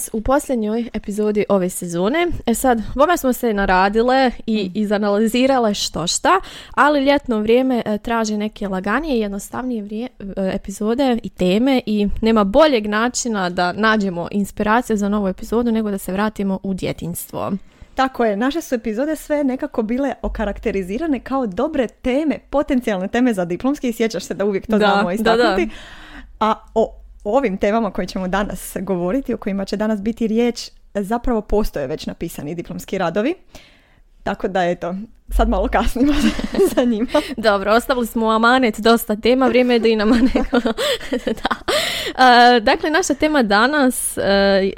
nas 0.00 0.10
u 0.12 0.20
posljednjoj 0.20 0.90
epizodi 0.94 1.44
ove 1.48 1.70
sezone. 1.70 2.26
E 2.46 2.54
sad, 2.54 2.82
vome 2.94 3.16
smo 3.16 3.32
se 3.32 3.54
naradile 3.54 4.30
i 4.46 4.64
mm. 4.64 4.70
izanalizirale 4.74 5.74
što 5.74 6.06
šta, 6.06 6.40
ali 6.74 7.04
ljetno 7.04 7.40
vrijeme 7.40 7.82
e, 7.86 7.98
traži 7.98 8.36
neke 8.36 8.68
laganije 8.68 9.16
i 9.16 9.20
jednostavnije 9.20 9.82
vrije, 9.82 10.08
e, 10.18 10.50
epizode 10.54 11.18
i 11.22 11.28
teme 11.28 11.80
i 11.86 12.08
nema 12.20 12.44
boljeg 12.44 12.86
načina 12.86 13.50
da 13.50 13.72
nađemo 13.72 14.28
inspiraciju 14.30 14.96
za 14.96 15.08
novu 15.08 15.28
epizodu 15.28 15.72
nego 15.72 15.90
da 15.90 15.98
se 15.98 16.12
vratimo 16.12 16.58
u 16.62 16.74
djetinstvo. 16.74 17.52
Tako 17.94 18.24
je, 18.24 18.36
naše 18.36 18.60
su 18.60 18.74
epizode 18.74 19.16
sve 19.16 19.44
nekako 19.44 19.82
bile 19.82 20.14
okarakterizirane 20.22 21.20
kao 21.20 21.46
dobre 21.46 21.88
teme, 21.88 22.38
potencijalne 22.50 23.08
teme 23.08 23.34
za 23.34 23.44
diplomski 23.44 23.88
i 23.88 23.92
sjećaš 23.92 24.24
se 24.24 24.34
da 24.34 24.44
uvijek 24.44 24.66
to 24.66 24.78
znamo 24.78 25.10
istaknuti. 25.12 25.68
A 26.40 26.54
o 26.74 26.99
ovim 27.24 27.56
temama 27.58 27.90
koje 27.90 28.06
ćemo 28.06 28.28
danas 28.28 28.76
govoriti, 28.80 29.34
o 29.34 29.36
kojima 29.36 29.64
će 29.64 29.76
danas 29.76 30.02
biti 30.02 30.26
riječ, 30.26 30.70
zapravo 30.94 31.40
postoje 31.40 31.86
već 31.86 32.06
napisani 32.06 32.54
diplomski 32.54 32.98
radovi. 32.98 33.34
Tako 34.22 34.48
da 34.48 34.64
eto, 34.64 34.94
sad 35.30 35.48
malo 35.48 35.68
kasnimo 35.68 36.12
za 36.74 36.84
njima. 36.84 37.08
Dobro, 37.36 37.72
ostavili 37.72 38.06
smo 38.06 38.26
u 38.26 38.30
amanet 38.30 38.80
dosta 38.80 39.16
tema, 39.16 39.46
vrijeme 39.46 39.74
je 39.74 39.78
da 39.78 39.88
i 39.88 39.96
nama 39.96 40.16
neko... 40.34 40.60
da. 41.40 42.60
dakle, 42.60 42.90
naša 42.90 43.14
tema 43.14 43.42
danas 43.42 44.18
e, 44.18 44.22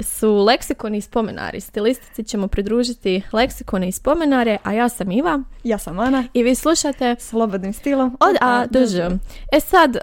su 0.01 0.35
leksikoni 0.35 0.97
i 0.97 1.01
spomenari. 1.01 1.59
Stilistici 1.59 2.23
ćemo 2.23 2.47
pridružiti 2.47 3.21
leksikone 3.31 3.87
i 3.87 3.91
spomenare, 3.91 4.57
a 4.63 4.73
ja 4.73 4.89
sam 4.89 5.11
Iva. 5.11 5.43
Ja 5.63 5.77
sam 5.77 5.99
Ana. 5.99 6.23
I 6.33 6.43
vi 6.43 6.55
slušate 6.55 7.15
Slobodnim 7.19 7.73
stilom 7.73 8.17
od 8.19 8.35
A 8.41 8.65
do 8.69 8.85
Ž. 8.85 9.09
E 9.51 9.59
sad, 9.59 9.95
e, 9.95 10.01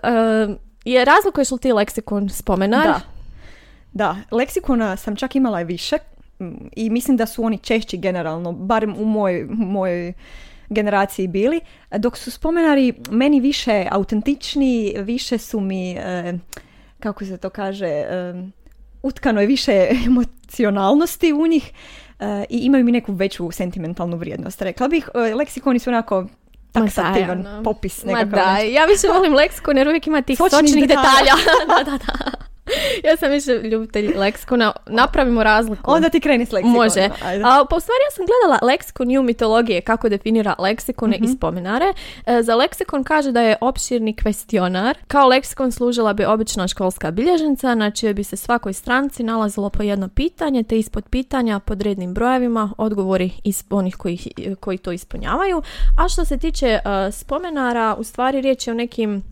je 0.84 1.05
razlikuješ 1.05 1.50
li 1.50 1.59
ti 1.59 1.73
leksikon 1.73 2.28
spomenar? 2.28 2.86
Da. 2.86 3.00
Da, 3.92 4.17
leksikona 4.31 4.97
sam 4.97 5.17
čak 5.17 5.36
imala 5.36 5.62
više 5.62 5.97
i 6.77 6.91
mislim 6.91 7.17
da 7.17 7.27
su 7.27 7.45
oni 7.45 7.59
češći 7.59 7.97
generalno, 7.97 8.53
barem 8.53 8.95
u 8.98 9.05
mojoj, 9.05 9.47
mojoj 9.51 10.12
generaciji 10.69 11.28
bili, 11.28 11.61
dok 11.98 12.17
su 12.17 12.31
spomenari 12.31 12.95
meni 13.11 13.41
više 13.41 13.86
autentični, 13.91 14.95
više 14.98 15.39
su 15.39 15.61
mi, 15.61 15.92
e, 15.92 16.39
kako 17.01 17.25
se 17.25 17.36
to 17.36 17.51
kaže, 17.51 17.86
e, 17.86 18.34
utkano 19.03 19.41
je 19.41 19.47
više 19.47 19.89
emocionalnosti 20.06 21.33
u 21.33 21.47
njih 21.47 21.73
e, 22.20 22.45
i 22.51 22.58
imaju 22.58 22.84
mi 22.84 22.92
neku 22.92 23.12
veću 23.12 23.51
sentimentalnu 23.51 24.17
vrijednost. 24.17 24.62
Rekla 24.62 24.89
bih, 24.89 25.08
leksikoni 25.34 25.78
su 25.78 25.91
onako 25.91 26.27
taksativan 26.72 27.46
popis 27.64 28.04
nekakav. 28.04 28.30
Ma 28.30 28.54
da, 28.54 28.58
ja 28.58 28.84
više 28.84 29.08
volim 29.08 29.34
leksikon 29.34 29.78
jer 29.78 29.88
uvijek 29.88 30.06
ima 30.06 30.22
tih 30.22 30.38
sočnih 30.38 30.88
detalja. 30.88 31.34
da, 31.68 31.84
da, 31.84 31.98
da. 31.98 32.49
ja 33.08 33.16
sam 33.16 33.30
više 33.30 33.52
ljubitelj 33.52 34.12
leksikona. 34.16 34.72
Napravimo 34.86 35.42
razliku. 35.42 35.90
Onda 35.90 36.08
ti 36.08 36.20
kreni 36.20 36.46
s 36.46 36.52
leksikonom. 36.52 36.82
Može. 36.82 37.08
A, 37.44 37.64
pa 37.70 37.77
u 37.77 37.80
stvari 37.80 38.00
ja 38.06 38.10
sam 38.10 38.27
gledala 38.27 38.58
leksikon 38.72 39.10
i 39.10 39.18
u 39.18 39.22
mitologije 39.22 39.80
kako 39.80 40.08
definira 40.08 40.54
leksikone 40.58 41.16
i 41.16 41.22
mhm. 41.22 41.32
spomenare. 41.32 41.92
E, 42.27 42.42
za 42.42 42.54
leksikon 42.54 43.04
kaže 43.04 43.32
da 43.32 43.40
je 43.40 43.56
opširni 43.60 44.16
kvestionar. 44.16 44.98
Kao 45.06 45.28
leksikon 45.28 45.72
služila 45.72 46.12
bi 46.12 46.24
obična 46.24 46.68
školska 46.68 47.11
bilježnica 47.11 47.74
na 47.74 47.90
čijoj 47.90 48.14
bi 48.14 48.24
se 48.24 48.36
svakoj 48.36 48.72
stranci 48.72 49.22
nalazilo 49.22 49.70
po 49.70 49.83
jedno 49.83 50.08
pitanje 50.08 50.62
te 50.62 50.78
ispod 50.78 51.08
pitanja 51.08 51.58
pod 51.58 51.83
rednim 51.83 52.14
brojevima 52.14 52.72
odgovori 52.78 53.30
iz 53.45 53.64
onih 53.70 53.96
koji, 53.96 54.18
koji 54.61 54.78
to 54.78 54.92
ispunjavaju. 54.92 55.62
A 55.98 56.08
što 56.08 56.24
se 56.24 56.39
tiče 56.39 56.78
uh, 56.84 57.14
spomenara, 57.14 57.96
u 57.98 58.05
stvari 58.05 58.40
riječ 58.40 58.66
je 58.66 58.70
o 58.70 58.77
nekim 58.77 59.22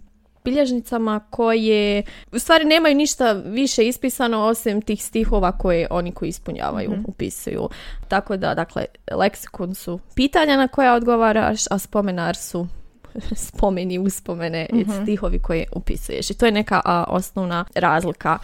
bilježnicama 0.51 1.21
koje 1.31 2.03
u 2.33 2.39
stvari 2.39 2.65
nemaju 2.65 2.95
ništa 2.95 3.33
više 3.33 3.87
ispisano 3.87 4.41
osim 4.41 4.83
tih 4.83 5.05
stihova 5.05 5.53
koje 5.53 5.87
oni 5.91 6.13
koji 6.13 6.29
ispunjavaju 6.29 6.91
mm 6.91 7.05
upisuju. 7.09 7.69
Tako 8.09 8.37
da, 8.37 8.55
dakle, 8.55 8.85
leksikon 9.13 9.75
su 9.75 10.01
pitanja 10.15 10.57
na 10.57 10.69
koja 10.69 10.95
odgovaraš, 10.95 11.61
a 11.71 11.79
spomenar 11.79 12.37
su 12.37 12.67
spomeni, 13.49 13.99
uspomene 13.99 14.67
i 14.73 14.77
mhm. 14.77 15.03
stihovi 15.03 15.39
koje 15.39 15.67
upisuješ. 15.73 16.31
I 16.31 16.35
to 16.35 16.47
je 16.47 16.53
neka 16.53 16.81
a, 16.85 17.05
osnovna 17.09 17.65
razlika. 17.75 18.39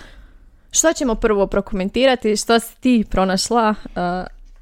Što 0.71 0.93
ćemo 0.93 1.15
prvo 1.15 1.47
prokomentirati? 1.47 2.37
Što 2.37 2.61
si 2.61 2.81
ti 2.81 3.05
pronašla? 3.11 3.75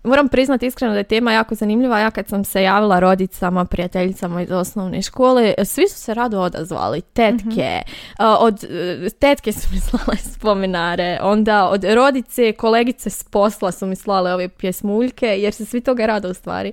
Moram 0.04 0.28
priznati 0.28 0.66
iskreno 0.66 0.92
da 0.92 0.98
je 0.98 1.04
tema 1.04 1.32
jako 1.32 1.54
zanimljiva. 1.54 1.98
Ja 1.98 2.10
kad 2.10 2.28
sam 2.28 2.44
se 2.44 2.62
javila 2.62 2.98
rodicama, 2.98 3.64
prijateljicama 3.64 4.42
iz 4.42 4.50
osnovne 4.50 5.02
škole, 5.02 5.54
svi 5.64 5.88
su 5.88 5.98
se 5.98 6.14
rado 6.14 6.40
odazvali. 6.40 7.00
Tetke, 7.00 7.82
mhm. 7.86 8.26
od 8.38 8.64
e, 8.64 9.10
tetke 9.18 9.52
su 9.52 9.68
mi 9.72 9.80
slale 9.90 10.16
spomenare, 10.16 11.18
onda 11.22 11.68
od 11.68 11.84
rodice, 11.84 12.52
kolegice 12.52 13.10
s 13.10 13.24
posla 13.24 13.72
su 13.72 13.86
mi 13.86 13.96
slale 13.96 14.34
ove 14.34 14.48
pjesmuljke, 14.48 15.26
jer 15.26 15.54
se 15.54 15.64
svi 15.64 15.80
toga 15.80 16.06
rado 16.06 16.30
u 16.30 16.34
stvari 16.34 16.72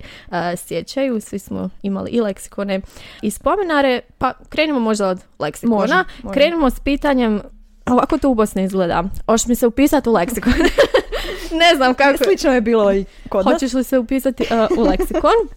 sjećaju. 0.56 1.20
Svi 1.20 1.38
smo 1.38 1.68
imali 1.82 2.10
i 2.10 2.20
leksikone 2.20 2.80
i 3.22 3.30
spomenare, 3.30 4.00
pa 4.18 4.32
krenimo 4.48 4.80
možda 4.80 5.08
od 5.08 5.20
leksikona. 5.38 6.04
Krenimo 6.32 6.70
s 6.70 6.80
pitanjem 6.80 7.40
Ovako 7.90 8.18
to 8.18 8.30
u 8.30 8.34
Bosni 8.34 8.64
izgleda. 8.64 9.04
Hoćeš 9.26 9.46
mi 9.46 9.54
se 9.54 9.66
upisati 9.66 10.08
u 10.08 10.12
leksikon? 10.12 10.52
ne 11.62 11.76
znam 11.76 11.94
kako. 11.94 12.24
Slično 12.24 12.52
je 12.52 12.60
bilo 12.60 12.92
i 12.92 13.04
kod 13.28 13.44
Hoćeš 13.44 13.72
li 13.72 13.84
se 13.84 13.98
upisati 13.98 14.42
uh, 14.42 14.78
u 14.78 14.82
leksikon? 14.82 15.32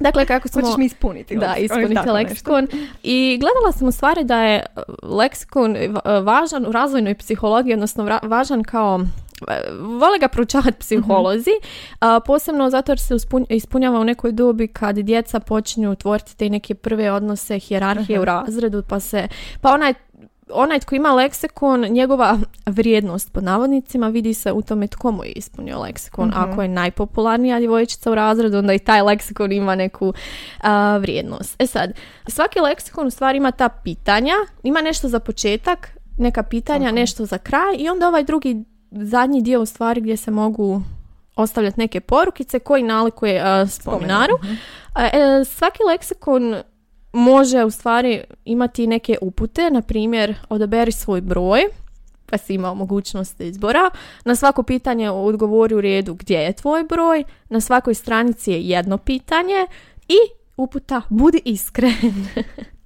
Dakle, 0.00 0.26
kako 0.26 0.48
smo... 0.48 0.60
Hoćeš 0.60 0.76
mi 0.76 0.84
ispuniti. 0.84 1.36
Da, 1.36 1.56
ispuniti 1.56 2.08
leksikon. 2.10 2.68
I 3.02 3.38
gledala 3.40 3.72
sam 3.72 3.88
u 3.88 3.92
stvari 3.92 4.24
da 4.24 4.42
je 4.42 4.66
uh, 4.76 4.82
leksikon 5.02 5.76
uh, 5.76 6.00
važan 6.24 6.66
u 6.66 6.72
razvojnoj 6.72 7.14
psihologiji, 7.14 7.74
odnosno 7.74 8.20
važan 8.22 8.64
kao 8.64 9.00
vole 9.80 10.18
ga 10.18 10.28
proučavati 10.28 10.78
psiholozi, 10.78 11.50
uh 12.00 12.22
posebno 12.26 12.70
zato 12.70 12.92
jer 12.92 12.98
se 12.98 13.14
ispunjava 13.48 14.00
u 14.00 14.04
nekoj 14.04 14.32
dobi 14.32 14.68
kad 14.68 14.96
djeca 14.96 15.40
počinju 15.40 15.94
tvoriti 15.94 16.36
te 16.36 16.48
neke 16.48 16.74
prve 16.74 17.12
odnose, 17.12 17.58
hijerarhije 17.58 18.20
u 18.20 18.24
razredu, 18.24 18.82
pa 18.88 19.00
se, 19.00 19.28
pa 19.60 19.72
ona 19.72 19.86
je 19.86 19.94
onaj 20.52 20.80
tko 20.80 20.94
ima 20.94 21.12
leksikon, 21.12 21.80
njegova 21.80 22.38
vrijednost 22.66 23.32
pod 23.32 23.44
navodnicima 23.44 24.08
vidi 24.08 24.34
se 24.34 24.52
u 24.52 24.62
tome 24.62 24.86
tko 24.86 25.10
mu 25.10 25.24
je 25.24 25.32
ispunio 25.32 25.80
leksikon. 25.80 26.28
Mhm. 26.28 26.38
Ako 26.38 26.62
je 26.62 26.68
najpopularnija 26.68 27.58
djevojčica 27.58 28.10
u 28.10 28.14
razredu, 28.14 28.58
onda 28.58 28.74
i 28.74 28.78
taj 28.78 29.02
leksikon 29.02 29.52
ima 29.52 29.74
neku 29.74 30.12
vrijednost. 31.00 31.62
E 31.62 31.66
sad, 31.66 31.92
svaki 32.26 32.60
leksikon 32.60 33.06
u 33.06 33.10
stvari 33.10 33.36
ima 33.36 33.50
ta 33.50 33.68
pitanja, 33.68 34.34
ima 34.62 34.80
nešto 34.80 35.08
za 35.08 35.20
početak, 35.20 35.88
neka 36.18 36.42
pitanja, 36.42 36.92
nešto 36.92 37.24
za 37.24 37.38
kraj 37.38 37.76
i 37.78 37.88
onda 37.88 38.08
ovaj 38.08 38.24
drugi 38.24 38.64
zadnji 38.90 39.42
dio 39.42 39.60
u 39.60 39.66
stvari 39.66 40.00
gdje 40.00 40.16
se 40.16 40.30
mogu 40.30 40.82
ostavljati 41.36 41.80
neke 41.80 42.00
porukice 42.00 42.58
koji 42.58 42.82
nalikuje 42.82 43.62
uh, 43.62 43.70
spominaru. 43.70 44.34
Mhm. 44.44 44.52
E, 44.96 45.44
svaki 45.44 45.82
leksikon 45.82 46.56
može 47.12 47.64
u 47.64 47.70
stvari 47.70 48.22
imati 48.44 48.86
neke 48.86 49.18
upute, 49.20 49.70
na 49.70 49.82
primjer 49.82 50.34
odaberi 50.48 50.92
svoj 50.92 51.20
broj, 51.20 51.60
pa 52.26 52.38
si 52.38 52.54
imao 52.54 52.74
mogućnost 52.74 53.40
izbora. 53.40 53.90
Na 54.24 54.36
svako 54.36 54.62
pitanje 54.62 55.10
odgovori 55.10 55.74
u 55.74 55.80
redu 55.80 56.14
gdje 56.14 56.38
je 56.38 56.52
tvoj 56.52 56.84
broj, 56.84 57.24
na 57.48 57.60
svakoj 57.60 57.94
stranici 57.94 58.52
je 58.52 58.62
jedno 58.62 58.98
pitanje 58.98 59.66
i 60.08 60.16
uputa 60.56 61.02
budi 61.08 61.42
iskren. 61.44 62.26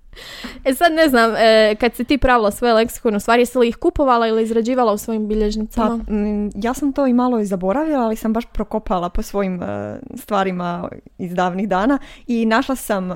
E 0.64 0.74
sad 0.74 0.92
ne 0.92 1.08
znam, 1.08 1.30
e, 1.36 1.74
kad 1.80 1.94
si 1.94 2.04
ti 2.04 2.18
pravila 2.18 2.50
svoje 2.50 2.74
leksikone, 2.74 3.16
u 3.16 3.20
stvari 3.20 3.42
jesi 3.42 3.58
li 3.58 3.68
ih 3.68 3.76
kupovala 3.76 4.28
ili 4.28 4.42
izrađivala 4.42 4.92
u 4.92 4.98
svojim 4.98 5.28
bilježnicama? 5.28 5.98
Pa, 6.06 6.12
ja 6.54 6.74
sam 6.74 6.92
to 6.92 7.06
i 7.06 7.12
malo 7.12 7.40
i 7.40 7.44
zaboravila, 7.44 8.04
ali 8.04 8.16
sam 8.16 8.32
baš 8.32 8.44
prokopala 8.46 9.08
po 9.08 9.22
svojim 9.22 9.62
e, 9.62 9.98
stvarima 10.14 10.88
iz 11.18 11.34
davnih 11.34 11.68
dana 11.68 11.98
i 12.26 12.46
našla 12.46 12.76
sam, 12.76 13.12
e, 13.12 13.14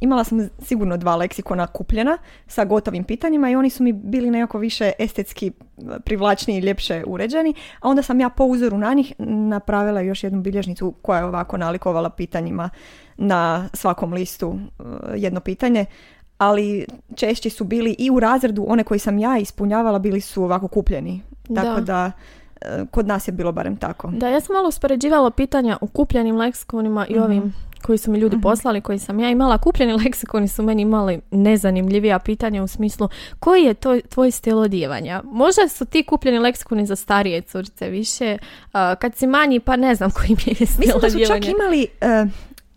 imala 0.00 0.24
sam 0.24 0.48
sigurno 0.62 0.96
dva 0.96 1.16
leksikona 1.16 1.66
kupljena 1.66 2.18
sa 2.46 2.64
gotovim 2.64 3.04
pitanjima 3.04 3.50
i 3.50 3.56
oni 3.56 3.70
su 3.70 3.82
mi 3.82 3.92
bili 3.92 4.30
nekako 4.30 4.58
više 4.58 4.92
estetski 4.98 5.52
privlačniji 6.04 6.58
i 6.58 6.60
ljepše 6.60 7.02
uređeni, 7.06 7.54
a 7.80 7.88
onda 7.88 8.02
sam 8.02 8.20
ja 8.20 8.28
po 8.28 8.44
uzoru 8.44 8.78
na 8.78 8.94
njih 8.94 9.12
napravila 9.18 10.00
još 10.00 10.24
jednu 10.24 10.40
bilježnicu 10.40 10.94
koja 11.02 11.18
je 11.18 11.24
ovako 11.24 11.56
nalikovala 11.56 12.10
pitanjima 12.10 12.70
na 13.16 13.68
svakom 13.74 14.12
listu 14.12 14.58
jedno 15.16 15.40
pitanje 15.40 15.86
ali 16.40 16.86
češće 17.14 17.50
su 17.50 17.64
bili 17.64 17.96
i 17.98 18.10
u 18.10 18.20
razredu 18.20 18.64
one 18.68 18.84
koji 18.84 19.00
sam 19.00 19.18
ja 19.18 19.38
ispunjavala 19.38 19.98
bili 19.98 20.20
su 20.20 20.42
ovako 20.42 20.68
kupljeni. 20.68 21.22
Tako 21.54 21.80
da, 21.80 22.12
e, 22.60 22.84
kod 22.90 23.06
nas 23.06 23.28
je 23.28 23.32
bilo 23.32 23.52
barem 23.52 23.76
tako. 23.76 24.10
Da, 24.10 24.28
ja 24.28 24.40
sam 24.40 24.54
malo 24.54 24.68
uspoređivala 24.68 25.30
pitanja 25.30 25.78
u 25.80 25.86
kupljenim 25.86 26.36
leksikonima 26.36 27.06
i 27.06 27.14
mhm. 27.14 27.22
ovim 27.22 27.54
koji 27.82 27.98
su 27.98 28.10
mi 28.10 28.18
ljudi 28.18 28.36
mhm. 28.36 28.42
poslali, 28.42 28.80
koji 28.80 28.98
sam 28.98 29.20
ja 29.20 29.30
imala. 29.30 29.58
Kupljeni 29.58 29.92
leksikoni 30.04 30.48
su 30.48 30.62
meni 30.62 30.82
imali 30.82 31.20
nezanimljivija 31.30 32.18
pitanja 32.18 32.62
u 32.62 32.66
smislu 32.66 33.08
koji 33.38 33.64
je 33.64 33.74
to, 33.74 34.00
tvoj 34.00 34.30
stil 34.30 34.58
odjevanja. 34.58 35.22
Možda 35.24 35.68
su 35.68 35.84
ti 35.84 36.02
kupljeni 36.02 36.38
leksikoni 36.38 36.86
za 36.86 36.96
starije 36.96 37.42
curice 37.42 37.88
više. 37.88 38.38
kad 38.98 39.14
si 39.14 39.26
manji, 39.26 39.60
pa 39.60 39.76
ne 39.76 39.94
znam 39.94 40.10
koji 40.16 40.28
mi 40.28 40.54
je 40.60 40.66
stil 40.66 40.78
Mislim 40.78 41.00
da 41.00 41.10
su 41.10 41.18
čak 41.26 41.44
imali... 41.48 41.86
E, 42.00 42.26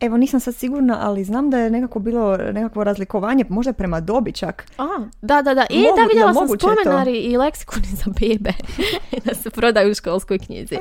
Evo, 0.04 0.18
nisam 0.18 0.40
sad 0.40 0.56
sigurna, 0.56 0.98
ali 1.02 1.24
znam 1.24 1.50
da 1.50 1.58
je 1.58 1.70
nekako 1.70 2.00
bilo 2.00 2.38
nekakvo 2.38 2.84
razlikovanje, 2.84 3.46
možda 3.50 3.74
prema 3.74 4.00
dobi 4.02 4.32
čak. 4.32 4.66
A, 4.78 4.84
da, 5.22 5.42
da, 5.42 5.54
da. 5.54 5.66
I 5.70 5.78
Mogu- 5.78 5.96
da 5.96 6.04
vidjela 6.04 6.30
jel 6.30 6.48
sam 6.48 6.48
to? 6.50 6.76
spomenari 6.76 7.14
i 7.14 7.38
leksikoni 7.38 7.86
za 7.88 8.12
bebe 8.12 8.54
da 9.26 9.36
se 9.36 9.50
prodaju 9.50 9.92
u 9.92 9.96
školskoj 9.96 10.40
knjizi. 10.40 10.76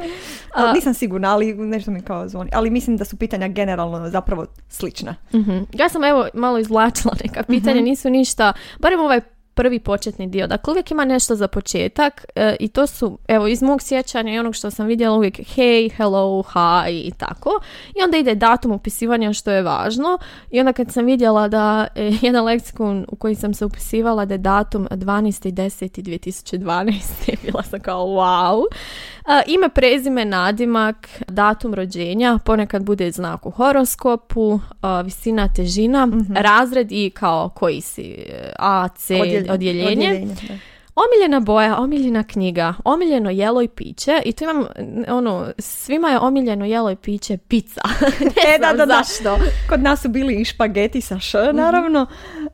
Ali 0.53 0.69
A, 0.69 0.73
nisam 0.73 0.95
sigurna, 0.95 1.31
ali 1.31 1.55
nešto 1.55 1.91
mi 1.91 2.01
kao 2.03 2.29
zvoni. 2.29 2.51
Ali 2.53 2.71
mislim 2.71 2.97
da 2.97 3.05
su 3.05 3.17
pitanja 3.17 3.49
generalno 3.49 4.11
zapravo 4.11 4.47
slična. 4.69 5.15
mhm. 5.35 5.59
Ja 5.73 5.89
sam 5.89 6.05
evo 6.05 6.27
malo 6.35 6.59
izvlačila 6.59 7.15
neka 7.23 7.43
pitanja, 7.43 7.77
Mhm. 7.77 7.85
nisu 7.85 8.11
ništa, 8.11 8.53
barem 8.79 9.01
ovaj 9.01 9.21
prvi 9.55 9.79
početni 9.79 10.27
dio. 10.27 10.47
Dakle, 10.47 10.71
uvijek 10.71 10.91
ima 10.91 11.05
nešto 11.05 11.35
za 11.35 11.49
početak 11.49 12.25
e, 12.35 12.57
i 12.61 12.69
to 12.69 12.87
su, 12.87 13.19
evo, 13.29 13.47
iz 13.47 13.63
mog 13.63 13.83
sjećanja 13.83 14.35
i 14.35 14.39
onog 14.39 14.55
što 14.55 14.71
sam 14.71 14.87
vidjela 14.87 15.17
uvijek 15.17 15.39
hey, 15.39 15.93
hello, 15.97 16.43
hi 16.43 17.01
i 17.01 17.13
tako. 17.19 17.51
I 17.95 18.03
onda 18.05 18.17
ide 18.17 18.35
datum 18.35 18.73
upisivanja 18.73 19.33
što 19.33 19.51
je 19.51 19.63
važno. 19.63 20.19
I 20.51 20.61
onda 20.61 20.73
kad 20.73 20.93
sam 20.93 21.05
vidjela 21.05 21.49
da 21.49 21.87
e, 21.95 22.13
jedan 22.27 22.45
leksikon 22.45 23.07
u 23.09 23.17
koji 23.17 23.35
sam 23.35 23.55
se 23.55 23.65
upisivala 23.65 24.25
da 24.25 24.35
je 24.35 24.39
datum 24.39 24.89
12.10.2012. 24.91 27.37
bila 27.47 27.63
sam 27.63 27.81
kao 27.81 28.07
wow. 28.07 28.63
Ime, 29.47 29.69
prezime, 29.69 30.25
nadimak, 30.25 30.97
datum 31.29 31.75
rođenja, 31.75 32.39
ponekad 32.39 32.83
bude 32.83 33.11
znak 33.11 33.47
u 33.47 33.51
horoskopu, 33.51 34.61
visina, 35.05 35.49
težina, 35.49 36.09
razred 36.35 36.93
i 36.93 37.11
kao 37.11 37.49
koji 37.49 37.81
si, 37.81 38.17
A, 38.59 38.89
C, 38.89 39.15
Odjeljenje- 39.15 39.51
odjeljenje. 39.51 40.27
da. 40.49 40.55
Omiljena 40.97 41.41
boja, 41.41 41.79
omiljena 41.79 42.23
knjiga, 42.25 42.75
omiljeno 42.85 43.31
jelo 43.31 43.63
i 43.63 43.69
piće 43.69 44.23
i 44.25 44.33
tu 44.33 44.45
imam 44.45 44.67
ono, 45.09 45.47
svima 45.59 46.09
je 46.09 46.19
omiljeno 46.19 46.65
jelo 46.65 46.91
i 46.91 46.97
piće 46.97 47.37
pizza. 47.39 47.81
ne 48.21 48.55
E, 48.55 48.59
da, 48.59 48.73
da, 48.73 48.87
da. 48.87 48.95
zašto. 48.95 49.39
Kod 49.69 49.83
nas 49.83 50.03
su 50.03 50.09
bili 50.09 50.35
i 50.35 50.45
špageti 50.45 51.01
sa 51.01 51.19
š, 51.19 51.39
naravno, 51.53 52.07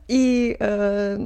i 0.07 0.55
e, 0.59 1.17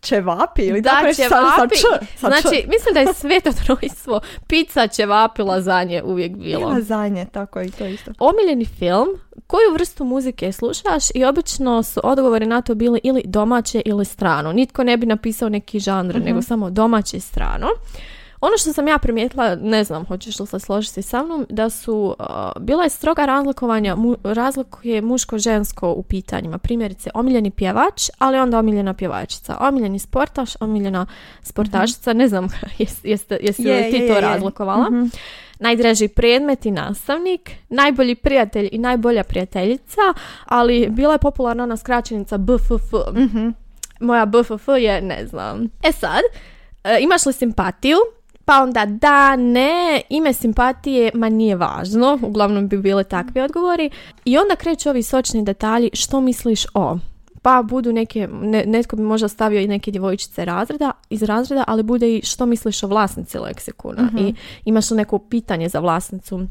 čevapi 0.00 0.62
ili 0.62 0.80
Da, 0.80 0.90
tako 0.90 1.06
nešto 1.06 1.22
sa- 1.22 1.66
č, 1.68 1.80
sa 2.16 2.30
č. 2.30 2.40
Znači, 2.40 2.66
mislim 2.68 2.94
da 2.94 3.00
je 3.00 3.14
sveto 3.14 3.50
trojstvo 3.54 4.20
pizza, 4.46 4.86
ćevapi, 4.88 5.42
lazanje 5.42 6.02
uvijek 6.02 6.32
I 6.32 6.36
bilo. 6.36 6.68
lazanje, 6.68 7.26
tako 7.26 7.60
i 7.60 7.70
to 7.70 7.86
isto. 7.86 8.10
Omiljeni 8.20 8.64
film, 8.66 9.08
koju 9.46 9.72
vrstu 9.72 10.04
muzike 10.04 10.52
slušaš 10.52 11.04
i 11.14 11.24
obično 11.24 11.82
su 11.82 12.00
odgovori 12.04 12.46
na 12.46 12.62
to 12.62 12.74
bili 12.74 13.00
ili 13.02 13.22
domaće 13.24 13.82
ili 13.84 14.04
strano. 14.04 14.52
Nitko 14.52 14.84
ne 14.84 14.96
bi 14.96 15.06
napisao 15.06 15.48
neki 15.48 15.78
žanr, 15.80 16.16
Mhm. 16.16 16.24
nego 16.24 16.42
samo 16.42 16.70
domaće 16.70 17.16
i 17.16 17.20
strano. 17.20 17.66
Ono 18.40 18.56
što 18.58 18.72
sam 18.72 18.88
ja 18.88 18.98
primijetila, 18.98 19.54
ne 19.54 19.84
znam, 19.84 20.04
hoćeš 20.06 20.40
li 20.40 20.46
se 20.46 20.58
složiti 20.58 21.02
sa 21.02 21.22
mnom, 21.22 21.46
da 21.48 21.70
su, 21.70 22.16
uh, 22.18 22.62
bila 22.62 22.82
je 22.82 22.90
stroga 22.90 23.26
razlikovanja, 23.26 23.96
mu, 23.96 24.16
razlikuje 24.24 25.02
muško-žensko 25.02 25.92
u 25.96 26.02
pitanjima. 26.02 26.58
Primjerice, 26.58 27.10
omiljeni 27.14 27.50
pjevač, 27.50 28.10
ali 28.18 28.38
onda 28.38 28.58
omiljena 28.58 28.94
pjevačica. 28.94 29.56
Omiljeni 29.60 29.98
sportaš, 29.98 30.50
omiljena 30.60 31.06
sportašica, 31.42 32.12
ne 32.12 32.28
znam, 32.28 32.48
jes, 32.78 33.04
jeste, 33.04 33.38
jesi 33.42 33.62
li 33.62 33.70
Mhm. 33.70 33.84
Je, 33.84 33.90
ti 33.90 33.96
je, 33.96 34.08
to 34.08 34.14
je, 34.14 34.20
razlikovala? 34.20 34.90
Mhm. 34.90 35.06
najdraži 35.58 36.08
predmet 36.08 36.66
i 36.66 36.70
nastavnik, 36.70 37.50
najbolji 37.68 38.14
prijatelj 38.14 38.68
i 38.72 38.78
najbolja 38.78 39.24
prijateljica, 39.24 40.00
ali 40.44 40.88
bila 40.90 41.12
je 41.12 41.18
popularna 41.18 41.62
ona 41.62 41.76
skraćenica 41.76 42.38
BFF. 42.38 42.92
Mhm. 43.16 43.48
Moja 44.00 44.26
BFF 44.26 44.68
je, 44.78 45.00
ne 45.00 45.26
znam. 45.26 45.68
E 45.82 45.92
sad, 45.92 46.22
e, 46.84 46.98
imaš 47.00 47.26
li 47.26 47.32
simpatiju? 47.32 47.96
Pa 48.50 48.62
onda 48.62 48.86
da, 48.86 49.36
ne, 49.36 50.02
ime 50.08 50.32
simpatije, 50.32 51.10
ma 51.14 51.28
nije 51.28 51.56
važno, 51.56 52.18
uglavnom 52.22 52.68
bi 52.68 52.78
bile 52.78 53.04
takvi 53.04 53.40
odgovori. 53.40 53.90
I 54.24 54.38
onda 54.38 54.56
kreću 54.56 54.88
ovi 54.88 55.02
sočni 55.02 55.44
detalji, 55.44 55.90
što 55.92 56.20
misliš 56.20 56.66
o? 56.74 56.98
Pa 57.42 57.62
budu 57.62 57.92
neke, 57.92 58.28
ne- 58.32 58.64
netko 58.66 58.96
bi 58.96 59.02
možda 59.02 59.28
stavio 59.28 59.60
i 59.60 59.68
neke 59.68 59.90
djevojčice 59.90 60.44
razreda, 60.44 60.90
iz 61.10 61.22
razreda, 61.22 61.64
ali 61.66 61.82
bude 61.82 62.16
i 62.16 62.22
što 62.22 62.46
misliš 62.46 62.82
o 62.82 62.86
vlasnici 62.86 63.38
leksikona 63.38 64.10
i 64.18 64.34
imaš 64.64 64.90
li 64.90 64.96
neko 64.96 65.18
pitanje 65.18 65.68
za 65.68 65.80
vlasnicu 65.80 66.46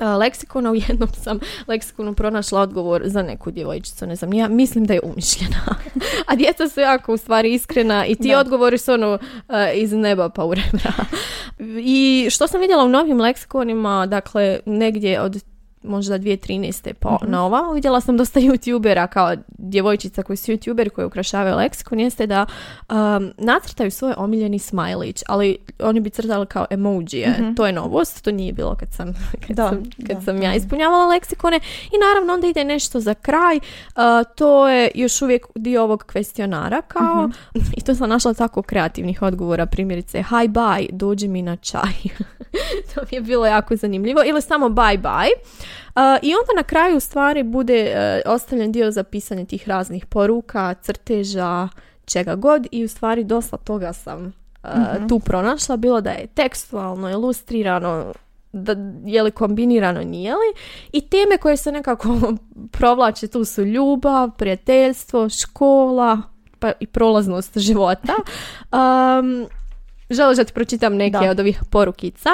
leksikona, 0.00 0.70
u 0.72 0.74
jednom 0.74 1.08
sam 1.22 1.40
leksikonu 1.68 2.14
pronašla 2.14 2.60
odgovor 2.60 3.02
za 3.04 3.22
neku 3.22 3.50
djevojčicu, 3.50 4.06
ne 4.06 4.16
znam, 4.16 4.32
ja 4.32 4.48
mislim 4.48 4.84
da 4.84 4.94
je 4.94 5.00
umišljena. 5.02 5.76
A 6.28 6.36
djeca 6.36 6.68
su 6.68 6.80
jako 6.80 7.14
u 7.14 7.16
stvari 7.16 7.54
iskrena 7.54 8.06
i 8.06 8.14
ti 8.14 8.28
Da. 8.28 8.40
odgovori 8.40 8.78
su 8.78 8.92
ono 8.92 9.18
iz 9.74 9.92
neba 9.92 10.28
pa 10.28 10.44
u 10.44 10.54
rebra. 10.54 10.92
I 11.82 12.28
što 12.30 12.46
sam 12.46 12.60
vidjela 12.60 12.84
u 12.84 12.88
novim 12.88 13.20
leksikonima, 13.20 14.06
dakle 14.06 14.58
negdje 14.66 15.20
od 15.20 15.42
možda 15.82 16.18
2013. 16.18 16.92
pa 16.92 17.18
na 17.26 17.44
ovamo, 17.44 17.72
vidjela 17.72 18.00
sam 18.00 18.16
dosta 18.16 18.40
youtubera 18.46 19.06
kao 19.06 19.34
djevojčica 19.58 20.22
koji 20.22 20.36
su 20.36 20.52
youtuberi 20.52 20.88
koji 20.88 21.04
ukrašavaju 21.04 21.56
leksikon, 21.56 22.00
jeste 22.00 22.26
da 22.26 22.46
um, 22.90 23.32
nacrtaju 23.38 23.90
svoj 23.90 24.14
omiljeni 24.16 24.58
smajlić, 24.58 25.22
ali 25.28 25.58
oni 25.78 26.00
bi 26.00 26.10
crtali 26.10 26.46
kao 26.46 26.66
emojije. 26.70 27.52
To 27.56 27.66
je 27.66 27.72
novost, 27.72 28.24
to 28.24 28.30
nije 28.30 28.52
bilo 28.52 28.74
kad 28.74 28.92
sam, 28.92 29.12
kad 29.46 29.56
Da, 29.56 29.68
sam, 29.68 29.82
kad 30.06 30.16
da, 30.16 30.22
sam 30.22 30.36
da. 30.36 30.44
ja 30.44 30.54
ispunjavala 30.54 31.06
leksikone. 31.06 31.56
I 31.86 31.98
naravno 32.08 32.34
onda 32.34 32.46
ide 32.46 32.64
nešto 32.64 33.00
za 33.00 33.14
kraj, 33.14 33.56
uh, 33.56 34.02
to 34.36 34.68
je 34.68 34.90
još 34.94 35.22
uvijek 35.22 35.46
dio 35.54 35.82
ovog 35.82 36.04
kvestionara 36.04 36.82
kao, 36.82 37.30
i 37.78 37.80
to 37.80 37.94
sam 37.94 38.08
našla 38.08 38.34
tako 38.34 38.62
kreativnih 38.62 39.22
odgovora, 39.22 39.66
primjerice 39.66 40.18
hi 40.22 40.48
bye, 40.48 40.88
dođi 40.92 41.28
mi 41.28 41.42
na 41.42 41.56
čaj. 41.56 41.92
to 42.94 43.00
mi 43.10 43.16
je 43.16 43.20
bilo 43.20 43.46
jako 43.46 43.76
zanimljivo. 43.76 44.22
Ili 44.24 44.42
samo 44.42 44.68
bye 44.68 45.02
bye. 45.02 45.30
I 46.22 46.34
onda 46.34 46.52
na 46.56 46.62
kraju 46.62 46.96
u 46.96 47.00
stvari 47.00 47.42
bude 47.42 47.94
uh, 48.24 48.32
ostavljen 48.32 48.72
dio 48.72 48.90
za 48.90 49.02
pisanje 49.02 49.44
tih 49.44 49.68
raznih 49.68 50.06
poruka, 50.06 50.74
crteža, 50.74 51.68
čega 52.04 52.34
god 52.34 52.66
i 52.70 52.84
u 52.84 52.88
stvari 52.88 53.24
dosta 53.24 53.56
toga 53.56 53.92
sam 53.92 54.32
uh, 54.62 55.08
tu 55.08 55.18
pronašla, 55.18 55.76
bilo 55.76 56.00
da 56.00 56.10
je 56.10 56.26
tekstualno, 56.26 57.10
ilustrirano, 57.10 58.12
da 58.52 58.76
je 59.04 59.22
li 59.22 59.30
kombinirano, 59.30 60.00
nije 60.04 60.32
li. 60.32 60.54
I 60.92 61.00
teme 61.00 61.38
koje 61.38 61.56
se 61.56 61.72
nekako 61.72 62.08
provlače 62.78 63.28
tu 63.28 63.44
su 63.44 63.64
ljubav, 63.64 64.30
prijateljstvo, 64.30 65.28
škola, 65.28 66.22
pa 66.58 66.72
i 66.80 66.86
prolaznost 66.86 67.58
života. 67.58 68.14
Um, 68.72 69.46
želiš 70.10 70.36
da 70.36 70.44
ti 70.44 70.52
pročitam 70.52 70.96
neke 70.96 71.18
Da. 71.18 71.30
od 71.30 71.40
ovih 71.40 71.60
porukica? 71.70 72.30